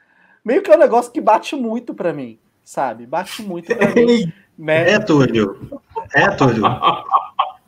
[0.44, 3.06] meio que é um negócio que bate muito pra mim, sabe?
[3.06, 4.32] Bate muito pra mim.
[4.60, 4.92] Né?
[4.92, 5.80] É, Túlio.
[6.14, 6.64] É, Túlio.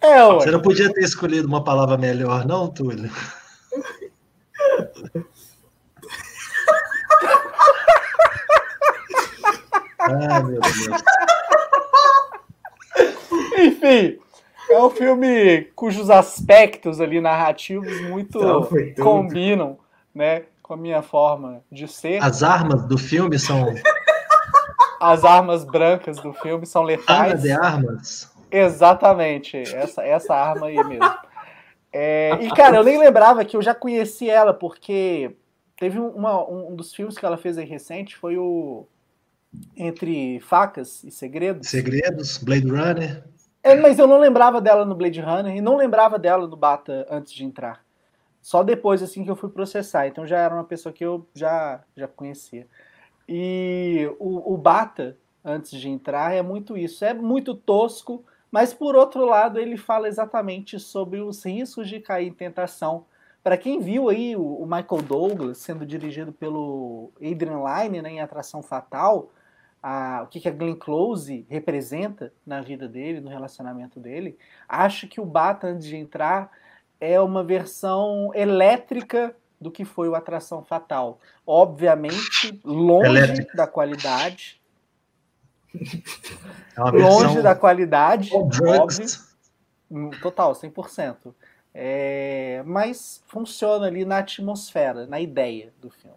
[0.05, 3.09] É, Você não podia ter escolhido uma palavra melhor, não, Túlio?
[10.01, 11.03] Ai, meu Deus.
[13.57, 14.19] Enfim,
[14.69, 18.41] é um filme cujos aspectos ali narrativos muito
[19.01, 19.79] combinam,
[20.13, 22.21] né, com a minha forma de ser.
[22.21, 23.73] As armas do filme são
[25.03, 27.33] as armas brancas do filme são letais.
[27.33, 28.33] Arma de armas.
[28.51, 31.13] Exatamente, essa, essa arma aí mesmo.
[31.93, 35.35] É, e, cara, eu nem lembrava que eu já conheci ela, porque
[35.77, 38.87] teve uma, um dos filmes que ela fez aí recente, foi o
[39.77, 41.69] Entre Facas e Segredos.
[41.69, 43.25] Segredos, Blade Runner.
[43.63, 47.07] É, mas eu não lembrava dela no Blade Runner e não lembrava dela no Bata
[47.11, 47.85] antes de entrar.
[48.41, 50.07] Só depois, assim, que eu fui processar.
[50.07, 52.67] Então já era uma pessoa que eu já, já conhecia.
[53.29, 57.05] E o, o Bata, antes de entrar, é muito isso.
[57.05, 62.29] É muito tosco, mas por outro lado, ele fala exatamente sobre os riscos de cair
[62.29, 63.07] em tentação.
[63.43, 68.63] Para quem viu aí o, Michael Douglas sendo dirigido pelo Adrian Lyne né, em Atração
[68.63, 69.33] Fatal,
[69.83, 75.09] a, o que, que a Glenn Close representa na vida dele, no relacionamento dele, acho
[75.09, 76.53] que o Bata, antes de entrar,
[77.01, 81.19] é uma versão elétrica do que foi o Atração Fatal.
[81.47, 83.57] Obviamente, longe Elétrica.
[83.57, 84.61] da qualidade.
[86.77, 89.07] É longe da qualidade, óbvio.
[89.91, 91.35] Hum, total, 100%.
[91.75, 96.17] É, mas funciona ali na atmosfera, na ideia do filme.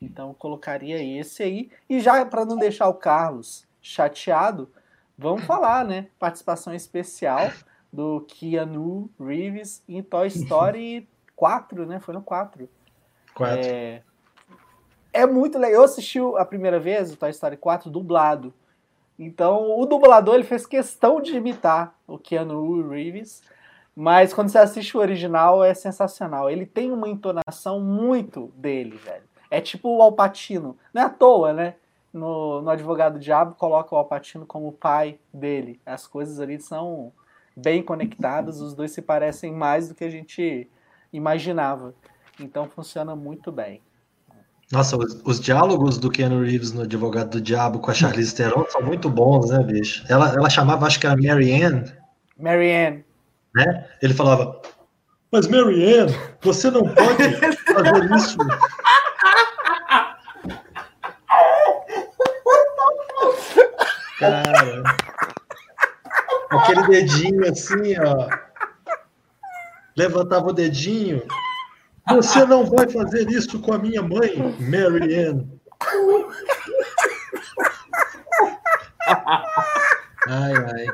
[0.00, 1.70] Então colocaria esse aí.
[1.88, 4.70] E já para não deixar o Carlos chateado,
[5.16, 6.08] vamos falar, né?
[6.18, 7.50] Participação especial
[7.92, 12.00] do Keanu Reeves em Toy Story 4, né?
[12.00, 12.68] Foi no 4.
[13.34, 13.66] Quatro.
[13.66, 14.02] É,
[15.12, 15.80] é muito legal.
[15.80, 18.52] Eu assisti a primeira vez o Toy Story 4 dublado.
[19.18, 23.42] Então, o dublador ele fez questão de imitar o Keanu Reeves,
[23.94, 26.50] mas quando você assiste o original é sensacional.
[26.50, 29.22] Ele tem uma entonação muito dele, velho.
[29.50, 30.76] É tipo o Alpatino.
[30.92, 31.74] Não é à toa, né?
[32.12, 35.80] No, no Advogado Diabo coloca o Alpatino como pai dele.
[35.86, 37.12] As coisas ali são
[37.56, 40.68] bem conectadas, os dois se parecem mais do que a gente
[41.12, 41.94] imaginava.
[42.38, 43.80] Então funciona muito bem.
[44.72, 48.64] Nossa, os, os, diálogos do Keanu Reeves no Advogado do Diabo com a Charlize Theron
[48.68, 50.04] são muito bons, né, bicho?
[50.08, 51.92] Ela, ela chamava, acho que era Marianne
[52.38, 53.04] Marianne
[53.54, 53.88] Né?
[54.02, 54.60] Ele falava,
[55.30, 58.38] mas Marianne você não pode fazer isso.
[64.18, 64.82] Cara,
[66.50, 68.28] aquele dedinho assim, ó.
[69.96, 71.22] Levantava o dedinho.
[72.08, 75.46] Você não vai fazer isso com a minha mãe, Mary Ann.
[80.28, 80.86] Ai, ai.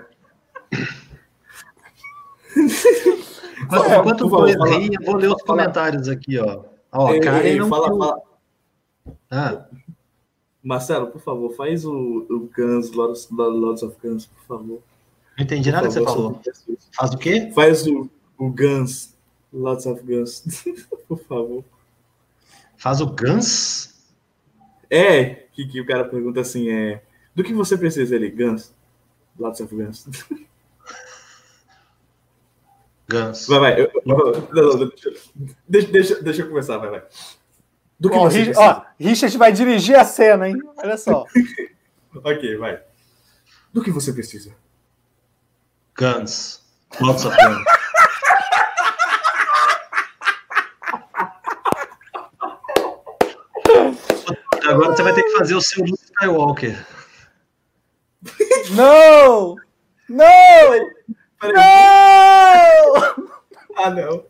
[3.98, 6.64] Enquanto o dois ri, eu vou ler os comentários aqui, ó.
[6.92, 8.22] Ó, Ei, Karen ei, não fala, fala.
[9.30, 9.66] Ah,
[10.62, 14.82] Marcelo, por favor, faz o, o Guns, Lords, Lords of Guns, por favor.
[15.38, 16.40] não entendi nada que você favor, falou.
[16.94, 17.50] Faz o quê?
[17.54, 19.14] Faz o, o Guns,
[19.52, 20.44] Lots of Guns,
[21.08, 21.64] por favor.
[22.76, 23.94] Faz o Guns?
[24.88, 27.02] É, que, que o cara pergunta assim, é...
[27.34, 28.30] Do que você precisa ele?
[28.30, 28.72] Guns?
[29.38, 30.06] Lots of Guns.
[33.08, 33.46] Guns.
[33.46, 33.80] Vai, vai.
[33.80, 34.16] Eu, eu- não,
[34.76, 34.92] não,
[35.68, 37.02] deixa, deixa, deixa eu começar, vai, vai.
[37.98, 38.60] Do que você Rich- precisa?
[38.60, 40.56] ó, Richard vai dirigir a cena, hein?
[40.76, 41.24] Olha só.
[42.24, 42.82] Ok, vai.
[43.72, 44.52] Do que você precisa?
[45.96, 46.60] Guns.
[47.00, 47.64] Lots of guns.
[54.80, 56.86] Agora você vai ter que fazer o seu Luke Skywalker.
[58.70, 59.56] Não!
[60.08, 60.90] Não!
[61.38, 61.54] Peraí.
[61.54, 63.30] Não!
[63.76, 64.24] Ah, não.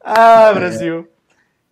[0.00, 1.06] Ah, Brasil.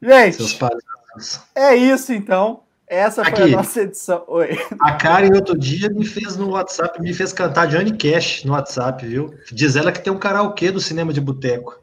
[0.03, 1.47] Seus Gente, pais.
[1.55, 2.63] é isso então.
[2.91, 3.43] Essa foi Aqui.
[3.43, 4.25] a nossa edição.
[4.27, 4.59] Oi.
[4.81, 9.07] A Karen outro dia me fez no WhatsApp, me fez cantar Johnny Cash no WhatsApp,
[9.07, 9.33] viu?
[9.53, 11.79] Diz ela que tem um karaokê do cinema de boteco.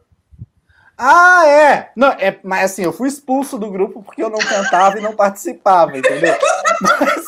[0.98, 1.92] Ah, é!
[1.96, 5.16] Não, é, mas assim, eu fui expulso do grupo porque eu não cantava e não
[5.16, 6.36] participava, entendeu?
[6.82, 7.26] Mas-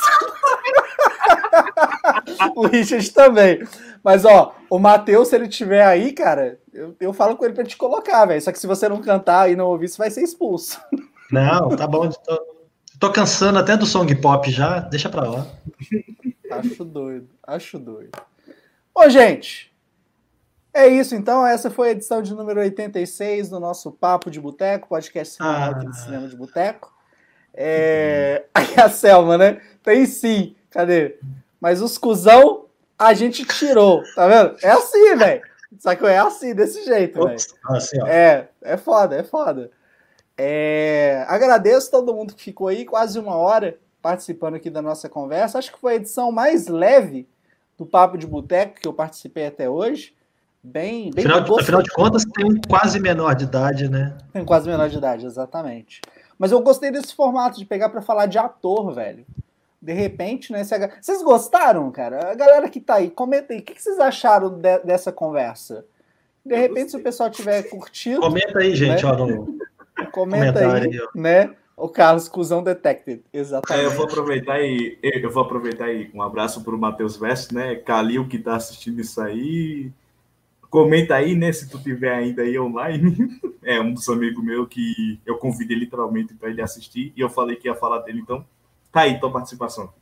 [2.54, 3.66] o Richard também.
[4.04, 7.64] Mas, ó, o Matheus, se ele tiver aí, cara, eu, eu falo com ele pra
[7.64, 8.42] te colocar, velho.
[8.42, 10.82] Só que se você não cantar e não ouvir, você vai ser expulso.
[11.32, 12.10] Não, tá bom.
[12.10, 12.59] Tô,
[13.00, 15.48] tô cansando até do song pop já, deixa pra lá.
[16.52, 18.12] Acho doido, acho doido.
[18.94, 19.74] Bom, gente,
[20.74, 21.46] é isso então.
[21.46, 25.94] Essa foi a edição de número 86 do nosso Papo de Boteco, podcast semanal Ah.
[25.94, 26.94] Cinema de Boteco.
[27.54, 28.46] É...
[28.54, 29.62] Aí a Selma, né?
[29.82, 31.18] Tem sim, cadê?
[31.62, 32.66] Mas os cuzão
[32.98, 34.58] a gente tirou, tá vendo?
[34.62, 35.42] É assim, velho.
[35.78, 37.38] Só que é assim, desse jeito, velho.
[37.66, 38.02] Assim.
[38.06, 39.72] É, é foda, é foda.
[40.42, 45.60] É, agradeço todo mundo que ficou aí, quase uma hora participando aqui da nossa conversa.
[45.60, 47.28] Acho que foi a edição mais leve
[47.78, 50.14] do Papo de Boteco que eu participei até hoje.
[50.64, 54.18] Bem, bem Afinal, de- afinal de contas, tem um quase menor de idade, né?
[54.32, 56.00] Tem quase menor de idade, exatamente.
[56.38, 59.26] Mas eu gostei desse formato de pegar pra falar de ator, velho.
[59.82, 60.64] De repente, né?
[60.64, 62.32] se Vocês gostaram, cara?
[62.32, 63.60] A galera que tá aí, comenta aí.
[63.60, 65.86] O que vocês acharam de- dessa conversa?
[66.46, 69.12] De repente, se o pessoal tiver curtido, Comenta aí, gente, Né?
[69.12, 69.60] ó, no,
[70.08, 71.56] comenta aí, né?
[71.76, 73.24] O Carlos Cusão Detected.
[73.32, 73.86] É, Exatamente.
[73.86, 77.76] eu vou aproveitar e eu vou aproveitar aí um abraço para o Matheus Veste, né?
[77.76, 79.92] Calil que tá assistindo isso aí.
[80.70, 81.52] Comenta aí, né?
[81.52, 83.16] Se tu tiver ainda aí online.
[83.62, 87.58] É um dos amigos meus que eu convidei literalmente para ele assistir e eu falei
[87.58, 88.44] que ia falar dele, então
[88.92, 89.94] tá aí tua participação.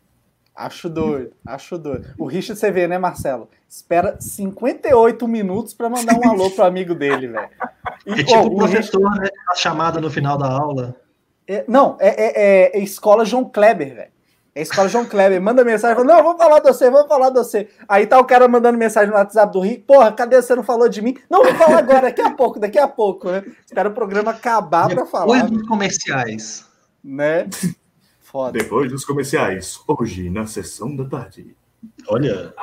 [0.60, 2.08] Acho doido, acho doido.
[2.18, 3.48] O Richard, você vê, né, Marcelo?
[3.70, 7.50] Espera 58 minutos pra mandar um alô pro amigo dele, velho.
[8.08, 9.30] É tipo ó, o o Richard- professor, né?
[9.52, 10.96] A chamada no final da aula.
[11.48, 12.42] é- não, é, é,
[12.74, 14.12] é- é escola João Kleber, velho.
[14.56, 15.40] É escola João Kleber.
[15.40, 17.70] Manda mensagem, fala, não, vamos falar de você, vamos falar de você.
[17.88, 20.90] Aí tá o cara mandando mensagem no WhatsApp do Rick, porra, cadê você não falou
[20.90, 21.16] de mim?
[21.30, 23.44] Não, vou falar agora, daqui a pouco, daqui a pouco, né?
[23.64, 26.66] Espera o programa acabar pra falar, Depois dos comerciais.
[27.04, 27.48] né?
[28.28, 28.52] Foda.
[28.60, 31.56] Depois dos comerciais, hoje na sessão da tarde.
[32.10, 32.54] Olha,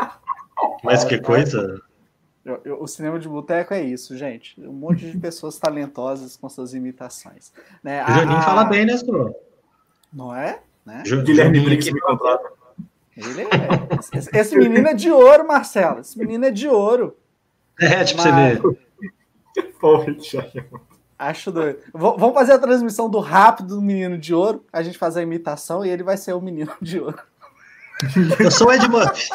[0.83, 1.81] mas que coisa.
[2.45, 4.61] Eu- eu- o cinema de boteco é isso, gente.
[4.61, 7.51] Um monte de pessoas talentosas com suas imitações.
[7.83, 8.05] Né?
[8.07, 9.35] Juninho A- a- fala bem, né, senhor?
[10.13, 10.61] Não é?
[10.85, 11.03] Né?
[11.03, 12.53] Guilherme Juninho Briggs me contrata.
[13.17, 14.19] Ele é.
[14.19, 16.01] Esse, esse menino é de ouro, Marcelo.
[16.01, 17.17] Esse menino é de ouro.
[17.81, 18.77] É, tipo, Mas- você vê.
[20.21, 20.81] Thiago.
[21.19, 21.79] Acho doido.
[21.79, 24.65] V- vamos fazer a transmissão do rápido do menino de ouro.
[24.73, 27.19] A gente faz a imitação e ele vai ser o menino de ouro.
[28.41, 29.29] Eu sou o Ed Murphy.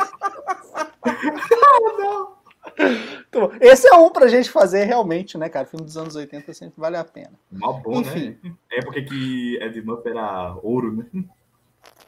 [3.30, 5.66] Então, esse é um pra gente fazer realmente, né, cara?
[5.66, 7.32] Filme dos anos 80 sempre vale a pena.
[7.52, 8.38] Mó bom, Enfim.
[8.44, 8.52] né?
[8.72, 11.06] Época que Ed Murphy era ouro, né?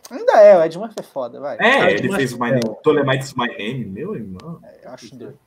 [0.10, 1.58] Ainda é, o Ed Murphy é foda, vai.
[1.60, 4.60] É, Ah, ele mas- fez o My Name, Tolemite's My Name, meu irmão.
[4.84, 5.40] Eu acho doido.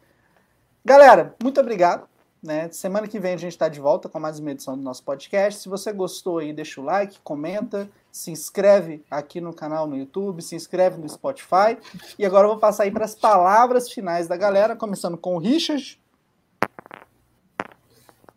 [0.84, 2.06] Galera, muito obrigado.
[2.44, 2.68] Né?
[2.70, 5.62] Semana que vem a gente está de volta com mais uma edição do nosso podcast.
[5.62, 10.42] Se você gostou aí, deixa o like, comenta, se inscreve aqui no canal no YouTube,
[10.42, 11.78] se inscreve no Spotify.
[12.18, 15.38] E agora eu vou passar aí para as palavras finais da galera, começando com o
[15.38, 15.98] Richard.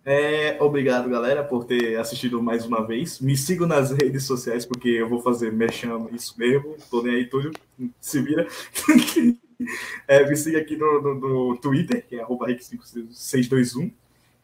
[0.06, 3.20] É, obrigado, galera, por ter assistido mais uma vez.
[3.20, 6.78] Me sigam nas redes sociais, porque eu vou fazer merchan isso mesmo.
[6.90, 7.52] Tô nem aí, Túlio.
[8.00, 8.48] Se vira.
[10.08, 13.92] é, me siga aqui no, no, no Twitter, que é rick621.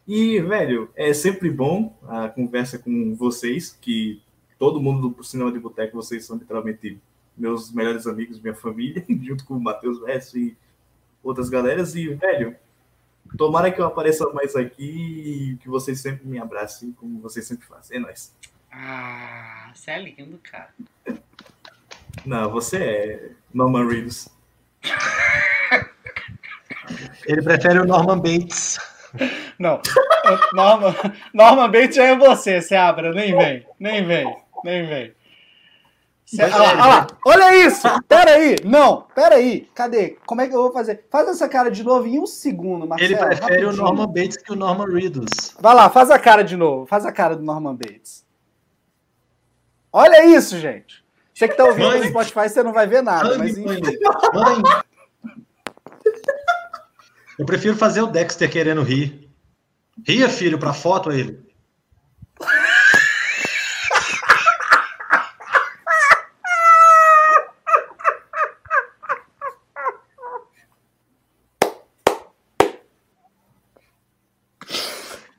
[0.08, 4.22] E, velho, é sempre bom a conversa com vocês, que
[4.60, 7.00] todo mundo do Cinema de Boteco, vocês são literalmente
[7.38, 10.58] meus melhores amigos, minha família, junto com o Matheus Verso e
[11.24, 11.96] outras galeras.
[11.96, 12.56] E, velho,
[13.38, 17.66] tomara que eu apareça mais aqui e que vocês sempre me abracem, como vocês sempre
[17.66, 17.98] fazem.
[17.98, 18.36] É nóis.
[18.72, 20.74] Ah, você é lindo, cara.
[22.26, 24.33] Não, você é Norman Reedus.
[27.26, 28.80] Ele prefere o Norman Bates.
[29.60, 29.80] Não,
[30.54, 30.96] Norman,
[31.34, 33.14] Norman Bates é você, Seabra.
[33.14, 35.14] Nem vem, nem vem, nem vem.
[36.26, 37.88] Cê, olha, lá, olha, lá, olha isso!
[38.08, 38.56] Pera aí!
[38.64, 39.70] Não, pera aí!
[39.76, 40.18] Cadê?
[40.26, 41.06] Como é que eu vou fazer?
[41.12, 43.12] Faz essa cara de novo em um segundo, Marcelo.
[43.12, 43.70] Ele prefere rapidinho.
[43.70, 45.56] o Norman Bates que o Norman Reedus.
[45.60, 46.88] Vai lá, faz a cara de novo.
[46.88, 48.26] Faz a cara do Norman Bates.
[49.92, 51.03] Olha isso, gente!
[51.44, 52.00] Você que tá ouvindo mãe.
[52.00, 53.82] no Spotify, você não vai ver nada, mãe, mas enfim.
[54.34, 54.62] Mãe.
[57.38, 59.30] Eu prefiro fazer o Dexter querendo rir.
[60.08, 61.44] Ria, filho, pra foto ele.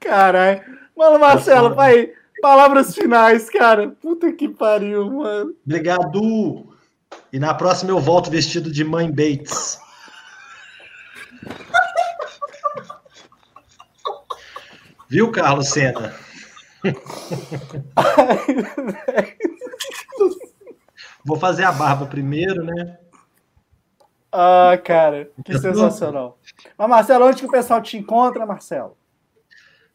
[0.00, 0.62] Caralho.
[0.94, 2.12] Mano, Marcelo, pai,
[2.44, 3.88] palavras finais, cara.
[4.02, 5.54] Puta que pariu, mano.
[5.64, 6.76] Obrigado.
[7.32, 9.80] E na próxima eu volto vestido de mãe Bates.
[15.08, 16.14] Viu, Carlos Senna?
[21.24, 22.98] Vou fazer a barba primeiro, né?
[24.30, 26.38] Ah, cara, que sensacional.
[26.76, 28.98] Mas, Marcelo, onde que o pessoal te encontra, Marcelo?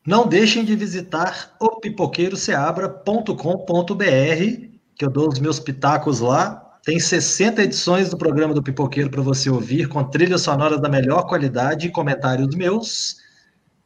[0.05, 6.77] Não deixem de visitar o pipoqueiroceabra.com.br, que eu dou os meus pitacos lá.
[6.83, 11.27] Tem 60 edições do programa do Pipoqueiro para você ouvir, com trilhas sonoras da melhor
[11.27, 13.17] qualidade e comentários meus.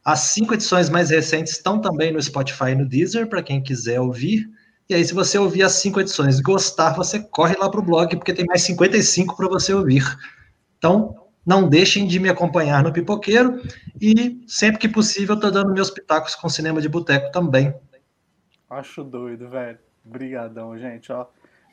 [0.04, 4.00] As cinco edições mais recentes estão também no Spotify e no Deezer, para quem quiser
[4.00, 4.48] ouvir.
[4.88, 7.84] E aí, se você ouvir as cinco edições e gostar, você corre lá para o
[7.84, 10.04] blog, porque tem mais 55 para você ouvir.
[10.78, 13.60] Então, não deixem de me acompanhar no Pipoqueiro
[14.00, 17.74] e sempre que possível tô dando meus pitacos com cinema de boteco também.
[18.68, 19.78] Acho doido, velho.
[20.04, 21.26] Obrigadão, gente, ó.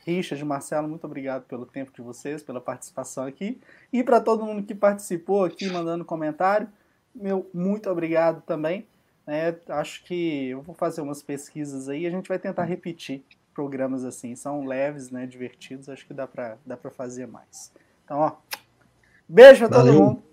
[0.06, 3.60] Richard, Marcelo, muito obrigado pelo tempo de vocês, pela participação aqui.
[3.94, 6.68] E para todo mundo que participou aqui, mandando comentário,
[7.14, 8.88] meu muito obrigado também.
[9.28, 14.04] É, acho que eu vou fazer umas pesquisas aí, a gente vai tentar repetir programas
[14.04, 14.36] assim.
[14.36, 17.72] São leves, né, divertidos, acho que dá para dá fazer mais.
[18.04, 18.36] Então, ó,
[19.34, 20.24] Beijo pra todo mundo.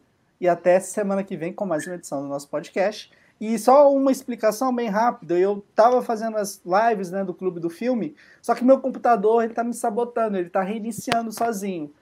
[0.40, 3.12] E até semana que vem com mais uma edição do nosso podcast.
[3.40, 5.38] E só uma explicação bem rápida.
[5.38, 9.54] Eu tava fazendo as lives né, do Clube do Filme, só que meu computador ele
[9.54, 11.94] tá me sabotando, ele tá reiniciando sozinho.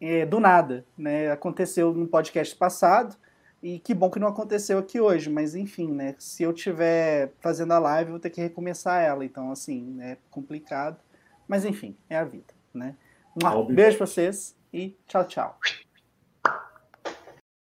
[0.00, 0.84] É, do nada.
[0.98, 1.30] Né?
[1.30, 3.14] Aconteceu no podcast passado.
[3.62, 6.16] E que bom que não aconteceu aqui hoje, mas enfim, né?
[6.18, 9.24] Se eu tiver fazendo a live, eu vou ter que recomeçar ela.
[9.24, 10.98] Então, assim, é complicado.
[11.46, 12.96] Mas enfim, é a vida, né?
[13.36, 15.56] Um beijo pra vocês e tchau, tchau.